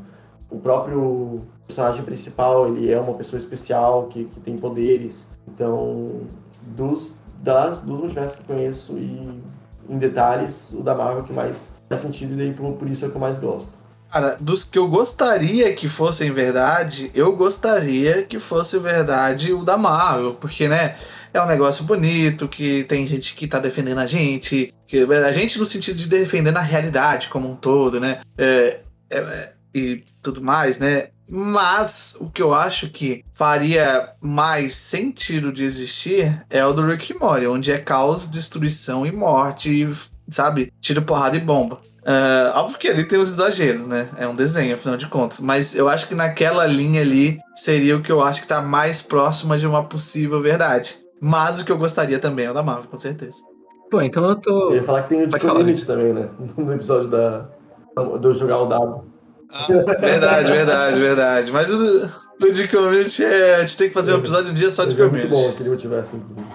[0.51, 5.29] o próprio personagem principal, ele é uma pessoa especial, que, que tem poderes.
[5.47, 6.23] Então,
[6.63, 9.41] dos, das, dos multiversos que eu conheço e
[9.89, 13.09] em detalhes, o da Marvel que mais faz sentido e daí por, por isso é
[13.09, 13.79] o que eu mais gosto.
[14.11, 19.77] Cara, dos que eu gostaria que fossem verdade, eu gostaria que fosse verdade o da
[19.77, 20.97] Marvel, porque, né,
[21.33, 25.59] é um negócio bonito, que tem gente que tá defendendo a gente, que a gente
[25.59, 28.21] no sentido de defendendo a realidade como um todo, né?
[28.39, 31.09] É, é, e tudo mais, né?
[31.31, 37.15] Mas o que eu acho que faria mais sentido de existir é o do Rick
[37.19, 39.87] Morty, onde é caos, destruição e morte,
[40.29, 40.73] sabe?
[40.81, 41.81] Tiro, porrada e bomba.
[42.09, 44.09] Uh, óbvio que ali tem os exageros, né?
[44.17, 45.41] É um desenho, afinal de contas.
[45.41, 49.03] Mas eu acho que naquela linha ali seria o que eu acho que tá mais
[49.03, 50.97] próxima de uma possível verdade.
[51.21, 53.37] Mas o que eu gostaria também é o da Marvel, com certeza.
[53.91, 54.71] Pô, então eu tô.
[54.71, 56.29] Eu ia falar que tem o de Limit também, né?
[56.57, 57.47] No episódio da.
[58.21, 59.05] Do jogar o dado.
[59.51, 59.67] Ah,
[60.01, 61.53] verdade, verdade, verdade.
[61.53, 62.09] Mas o,
[62.41, 63.57] o de community é.
[63.57, 65.27] A gente tem que fazer um episódio um dia só de community.
[65.27, 66.47] É muito bom aquele multiverso, inclusive.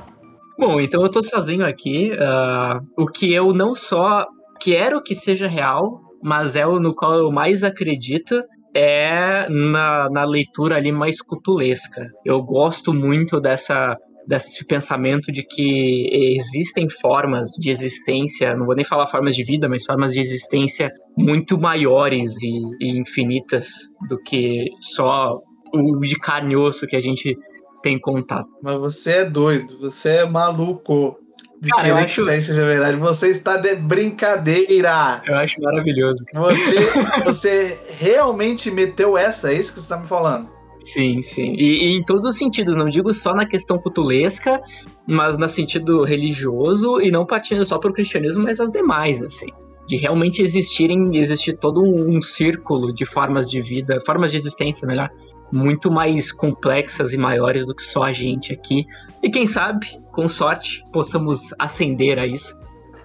[0.57, 2.11] Bom, então eu tô sozinho aqui.
[2.11, 4.25] Uh, o que eu não só
[4.59, 8.41] quero que seja real, mas é o no qual eu mais acredito
[8.75, 12.09] é na, na leitura ali mais cutulesca.
[12.25, 13.97] Eu gosto muito dessa
[14.27, 19.67] desse pensamento de que existem formas de existência, não vou nem falar formas de vida,
[19.67, 22.49] mas formas de existência muito maiores e,
[22.79, 23.69] e infinitas
[24.07, 25.39] do que só
[25.73, 27.35] o de carne e osso que a gente
[27.81, 28.47] tem contato.
[28.61, 31.19] Mas você é doido, você é maluco
[31.59, 32.97] de Cara, querer acho- que isso aí seja verdade.
[32.97, 35.21] Você está de brincadeira.
[35.25, 36.23] Eu acho maravilhoso.
[36.33, 36.75] Você,
[37.23, 40.49] você realmente meteu essa, é isso que você está me falando?
[40.83, 41.55] Sim, sim.
[41.57, 44.61] E, e em todos os sentidos, não digo só na questão cutulesca,
[45.07, 49.47] mas no sentido religioso e não partindo só pro cristianismo, mas as demais, assim.
[49.87, 54.87] De realmente existirem, existir todo um, um círculo de formas de vida, formas de existência,
[54.87, 55.09] melhor,
[55.51, 58.83] muito mais complexas e maiores do que só a gente aqui.
[59.21, 62.57] E quem sabe, com sorte, possamos ascender a isso.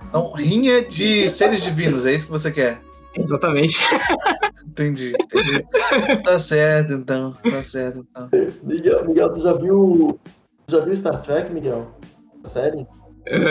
[0.08, 2.87] Então, rinha de seres divinos, é isso que você quer?
[3.18, 3.80] Exatamente.
[4.66, 5.66] Entendi, entendi.
[6.22, 7.34] Tá certo, então.
[7.42, 8.28] Tá certo, então.
[8.62, 10.18] Miguel, Miguel, tu já viu.
[10.66, 11.88] Tu já viu Star Trek, Miguel?
[12.44, 12.86] A série?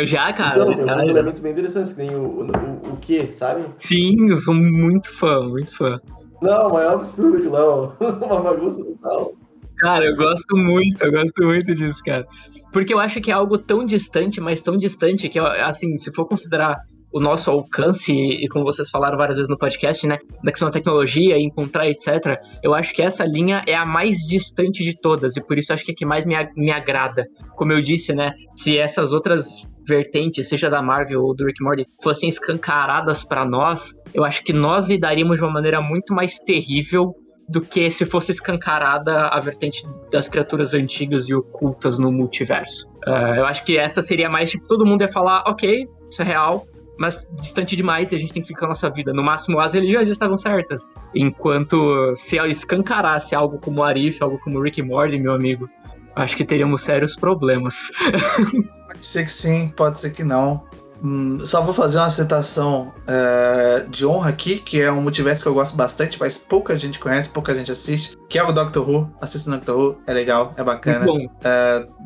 [0.06, 0.60] Já, cara.
[0.60, 3.64] então, tem uns elementos bem interessantes, que nem o, o, o, o que, sabe?
[3.78, 6.00] Sim, eu sou muito fã, muito fã.
[6.42, 7.94] Não, mas é um absurdo aquilo lá, ó.
[8.26, 9.34] Uma bagunça total.
[9.78, 12.26] Cara, eu gosto muito, eu gosto muito disso, cara.
[12.72, 16.26] Porque eu acho que é algo tão distante, mas tão distante que, assim, se for
[16.26, 16.78] considerar
[17.12, 20.74] o nosso alcance, e como vocês falaram várias vezes no podcast, né, da questão da
[20.74, 25.42] tecnologia, encontrar, etc., eu acho que essa linha é a mais distante de todas, e
[25.42, 27.26] por isso acho que é que mais me, me agrada.
[27.56, 31.86] Como eu disse, né, se essas outras vertentes, seja da Marvel ou do Rick Morty,
[32.04, 37.16] fossem escancaradas pra nós, eu acho que nós lidaríamos de uma maneira muito mais terrível
[37.50, 39.82] do que se fosse escancarada a vertente
[40.12, 42.86] das criaturas antigas e ocultas no multiverso.
[43.06, 46.26] Ah, eu acho que essa seria mais tipo, todo mundo ia falar, ok, isso é
[46.26, 46.68] real,
[47.00, 49.14] mas distante demais e a gente tem que ficar a nossa vida.
[49.14, 50.82] No máximo, as religiões estavam certas.
[51.14, 55.70] Enquanto se eu escancarasse algo como Arif, algo como Rick Morty, meu amigo,
[56.16, 57.92] acho que teríamos sérios problemas.
[58.88, 60.64] Pode ser que sim, pode ser que não.
[61.04, 65.50] Hum, só vou fazer uma citação é, de honra aqui, que é um multiverso que
[65.50, 69.12] eu gosto bastante, mas pouca gente conhece, pouca gente assiste, que é o Doctor Who.
[69.22, 71.06] Assista o Doctor Who, é legal, é bacana.
[71.06, 71.20] Bom.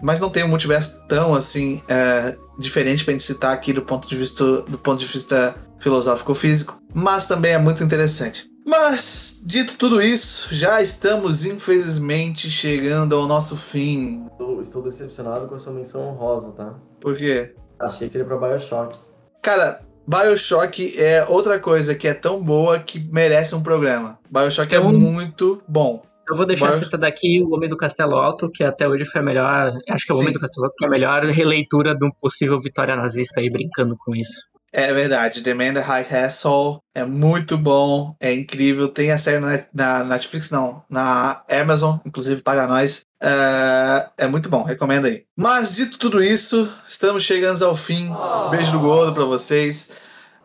[0.04, 4.08] mas não tem um multiverso tão assim é, diferente pra gente citar aqui do ponto
[4.08, 8.52] de vista do ponto de vista filosófico físico, mas também é muito interessante.
[8.66, 14.26] Mas dito tudo isso, já estamos infelizmente chegando ao nosso fim.
[14.32, 16.76] Estou, estou decepcionado com a sua menção honrosa, tá?
[17.00, 17.56] Por quê?
[17.82, 18.98] Achei que seria pra Bioshock.
[19.42, 24.20] Cara, BioShock é outra coisa que é tão boa que merece um programa.
[24.30, 26.04] BioShock é Então- muito bom.
[26.30, 26.80] Eu vou deixar Bora.
[26.80, 29.74] citado aqui o Homem do Castelo Alto, que até hoje foi a melhor.
[29.90, 30.22] Acho que é o Sim.
[30.22, 33.98] Homem do Castelo Alto foi a melhor releitura de um possível vitória nazista aí, brincando
[33.98, 34.40] com isso.
[34.74, 38.88] É verdade, The Man High Castle é muito bom, é incrível.
[38.88, 43.02] Tem a série na, na Netflix, não, na Amazon, inclusive paga nós.
[43.24, 45.24] É, é muito bom, recomendo aí.
[45.38, 48.10] Mas dito tudo isso, estamos chegando ao fim.
[48.50, 49.92] Beijo do gordo pra vocês.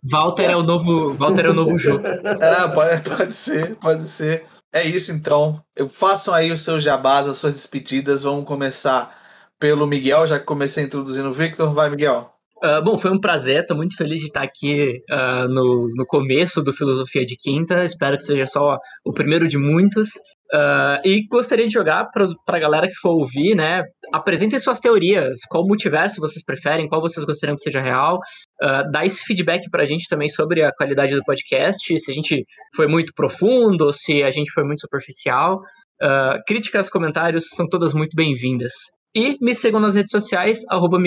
[0.03, 2.03] Walter é o novo, Walter é o novo jogo.
[2.41, 4.43] Ah, pode, pode ser, pode ser.
[4.73, 5.59] É isso então.
[5.75, 8.23] Eu façam aí os seus jabás, as suas despedidas.
[8.23, 9.15] Vamos começar
[9.59, 11.73] pelo Miguel, já que comecei introduzindo o Victor.
[11.73, 12.31] Vai, Miguel.
[12.61, 16.61] Ah, bom, foi um prazer, tô muito feliz de estar aqui ah, no, no começo
[16.61, 17.83] do Filosofia de Quinta.
[17.83, 20.09] Espero que seja só o primeiro de muitos.
[20.53, 23.83] Ah, e gostaria de jogar para a galera que for ouvir, né?
[24.13, 25.39] Apresentem suas teorias.
[25.49, 26.87] Qual multiverso vocês preferem?
[26.87, 28.19] Qual vocês gostariam que seja real?
[28.61, 32.45] Ah, dá esse feedback pra gente também sobre a qualidade do podcast, se a gente
[32.75, 35.59] foi muito profundo, ou se a gente foi muito superficial.
[36.01, 38.71] Ah, críticas, comentários são todas muito bem-vindas.
[39.15, 40.97] E me sigam nas redes sociais, arroba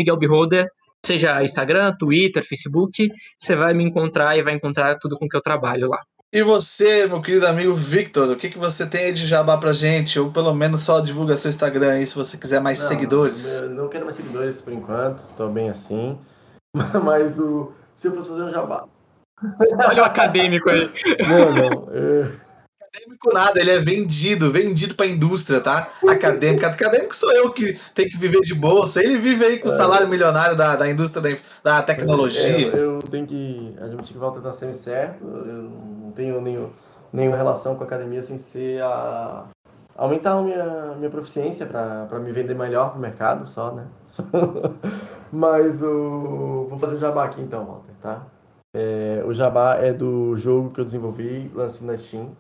[1.05, 5.41] seja Instagram, Twitter, Facebook, você vai me encontrar e vai encontrar tudo com que eu
[5.41, 5.99] trabalho lá.
[6.33, 9.73] E você, meu querido amigo Victor, o que, que você tem aí de jabá pra
[9.73, 10.19] gente?
[10.21, 13.61] Ou pelo menos só divulga seu Instagram aí se você quiser mais Não, seguidores.
[13.61, 16.17] eu Não quero mais seguidores por enquanto, tô bem assim.
[17.05, 17.73] Mas o.
[17.97, 18.85] Se eu fosse fazer um jabá.
[19.89, 20.89] Olha o acadêmico aí.
[21.29, 21.89] Não, não.
[21.93, 22.31] é,
[22.95, 25.89] Acadêmico nada, ele é vendido, vendido pra indústria, tá?
[26.09, 26.67] Acadêmico.
[26.67, 29.01] Acadêmico sou eu que tenho que viver de bolsa.
[29.01, 31.23] Ele vive aí com o salário milionário da, da indústria
[31.63, 32.67] da, da tecnologia.
[32.69, 35.23] Eu, eu tenho que admitir que o Walter tá sempre certo.
[35.25, 35.71] Eu
[36.03, 36.69] não tenho nenhum,
[37.13, 39.45] nenhuma relação com a academia sem ser a.
[39.97, 43.87] Aumentar a minha, minha proficiência pra, pra me vender melhor pro mercado só, né?
[44.07, 44.25] Só-
[45.31, 46.67] Mas o.
[46.69, 48.23] Vou fazer o jabá aqui então, Walter, tá?
[48.75, 52.31] É, o jabá é do jogo que eu desenvolvi, lancei na Steam.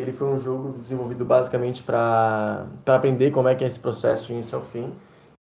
[0.00, 4.32] Ele foi um jogo desenvolvido basicamente para aprender como é que é esse processo de
[4.32, 4.92] início ao fim.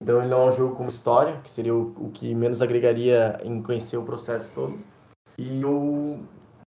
[0.00, 3.40] Então ele não é um jogo com história, que seria o, o que menos agregaria
[3.42, 4.78] em conhecer o processo todo.
[5.36, 6.20] E eu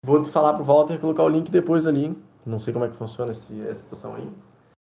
[0.04, 2.16] vou falar pro Walter colocar o link depois ali.
[2.46, 4.28] Não sei como é que funciona esse, essa situação aí.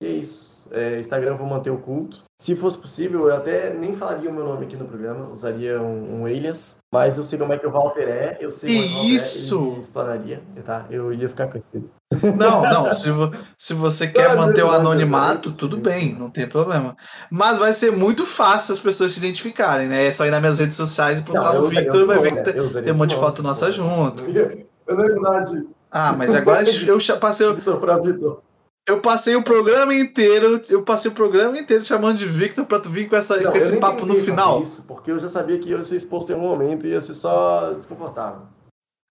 [0.01, 0.56] E é isso.
[0.71, 2.23] É, Instagram eu vou manter oculto.
[2.39, 6.21] Se fosse possível, eu até nem falaria o meu nome aqui no programa, usaria um,
[6.21, 6.77] um alias.
[6.93, 9.59] Mas eu sei como é que o Walter é, eu sei como é Walter Isso!
[9.59, 10.85] é, ele explanaria, tá?
[10.89, 11.89] Eu ia ficar conhecido.
[12.37, 12.93] Não, não.
[12.93, 16.19] Se, vo- se você quer Não, manter o não, anonimato, não, tudo não, bem, não.
[16.21, 16.95] não tem problema.
[17.31, 20.05] Mas vai ser muito fácil as pessoas se identificarem, né?
[20.05, 22.43] É só ir nas minhas redes sociais e procurar o Victor, vai ver que né?
[22.43, 23.71] tem, tem um monte de foto nossa pô.
[23.71, 24.23] junto.
[24.23, 28.41] Eu ia- eu não ia mudar de Ah, mas agora eu passei, Vitor pra Vitor.
[28.87, 32.89] Eu passei o programa inteiro, eu passei o programa inteiro chamando de Victor pra tu
[32.89, 34.63] vir com, essa, Não, com esse papo no final.
[34.63, 37.13] Isso, porque eu já sabia que ia ser exposto em algum momento e ia ser
[37.13, 38.43] só desconfortável.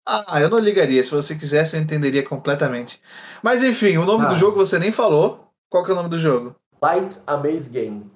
[0.09, 1.03] Ah, eu não ligaria.
[1.03, 3.03] Se você quisesse, eu entenderia completamente.
[3.43, 4.29] Mas enfim, o nome Ah.
[4.29, 5.49] do jogo você nem falou.
[5.68, 6.55] Qual que é o nome do jogo?
[6.81, 8.09] Light Amaze Game.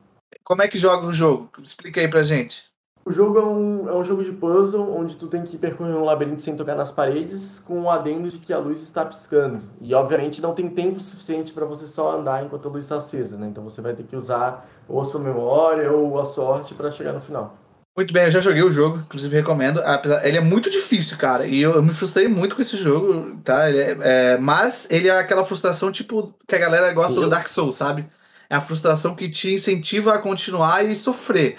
[0.45, 1.51] Como é que joga o jogo?
[1.63, 2.70] Explica aí pra gente.
[3.05, 6.05] O jogo é um, é um jogo de puzzle onde tu tem que percorrer um
[6.05, 9.65] labirinto sem tocar nas paredes, com o adendo de que a luz está piscando.
[9.81, 13.37] E obviamente não tem tempo suficiente para você só andar enquanto a luz está acesa,
[13.39, 13.47] né?
[13.49, 17.13] Então você vai ter que usar ou a sua memória ou a sorte para chegar
[17.13, 17.57] no final.
[17.97, 19.81] Muito bem, eu já joguei o jogo, inclusive recomendo.
[20.23, 21.47] Ele é muito difícil, cara.
[21.47, 23.69] E eu, eu me frustrei muito com esse jogo, tá?
[23.69, 23.99] Ele é-
[24.35, 27.75] é, mas ele é aquela frustração, tipo, que a galera gosta do Eu- Dark Souls,
[27.77, 28.07] sabe?
[28.49, 31.57] É a frustração que te incentiva a continuar e sofrer.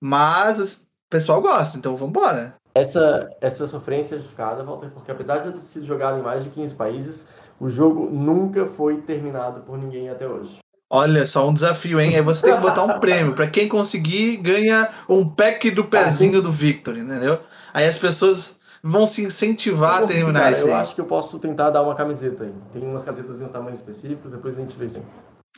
[0.00, 2.54] Mas o pessoal gosta, então vambora.
[2.74, 6.50] Essa, essa sofrência é justificada, Walter, porque apesar de ter sido jogado em mais de
[6.50, 7.28] 15 países,
[7.58, 10.58] o jogo nunca foi terminado por ninguém até hoje.
[10.88, 12.16] Olha só, um desafio, hein?
[12.16, 13.34] Aí você tem que botar um prêmio.
[13.34, 17.38] Pra quem conseguir, ganha um pack do pezinho do Victor, entendeu?
[17.72, 21.38] Aí as pessoas vão se incentivar a consegui, terminar isso Eu acho que eu posso
[21.38, 22.54] tentar dar uma camiseta aí.
[22.72, 25.00] Tem umas camisetas em tamanhos específicos, depois a gente vê isso.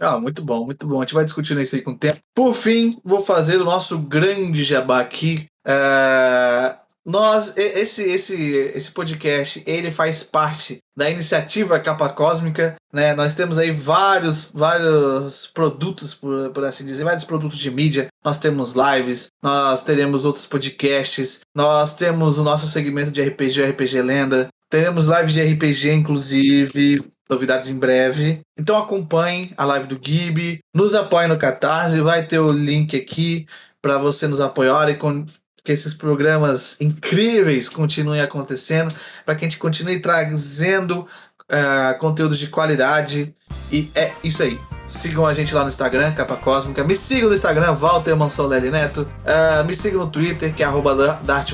[0.01, 0.99] Ah, muito bom, muito bom.
[0.99, 2.19] A gente vai discutindo isso aí com o tempo.
[2.35, 5.47] Por fim, vou fazer o nosso grande jabá aqui.
[5.67, 8.37] É, Nós, esse, esse,
[8.75, 13.15] esse podcast, ele faz parte da iniciativa Capa Cósmica, né?
[13.15, 18.09] Nós temos aí vários, vários produtos, por, por assim dizer, vários produtos de mídia.
[18.25, 24.01] Nós temos lives, nós teremos outros podcasts, nós temos o nosso segmento de RPG, RPG
[24.03, 28.41] Lenda, teremos lives de RPG, inclusive, novidades em breve.
[28.59, 33.47] Então acompanhe a live do Gibi, nos apoie no Catarse, vai ter o link aqui
[33.81, 35.25] para você nos apoiar e com
[35.65, 38.93] que esses programas incríveis continuem acontecendo,
[39.25, 41.07] para que a gente continue trazendo
[41.49, 43.35] ah, conteúdos de qualidade.
[43.71, 44.59] E é isso aí.
[44.89, 46.83] Sigam a gente lá no Instagram, Capa Cósmica.
[46.85, 49.07] Me sigam no Instagram, Walter Mansão Lely Neto.
[49.25, 51.53] Ah, me sigam no Twitter, que é arroba Da- Dart.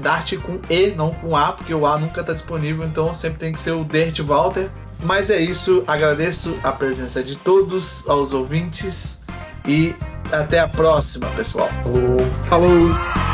[0.00, 3.52] Dart com E, não com A, porque o A nunca está disponível, então sempre tem
[3.52, 4.70] que ser o Dert Walter.
[5.02, 9.20] Mas é isso, agradeço a presença de todos, aos ouvintes
[9.66, 9.94] e
[10.32, 11.68] até a próxima, pessoal.
[11.82, 12.16] Falou.
[12.48, 13.26] Falou!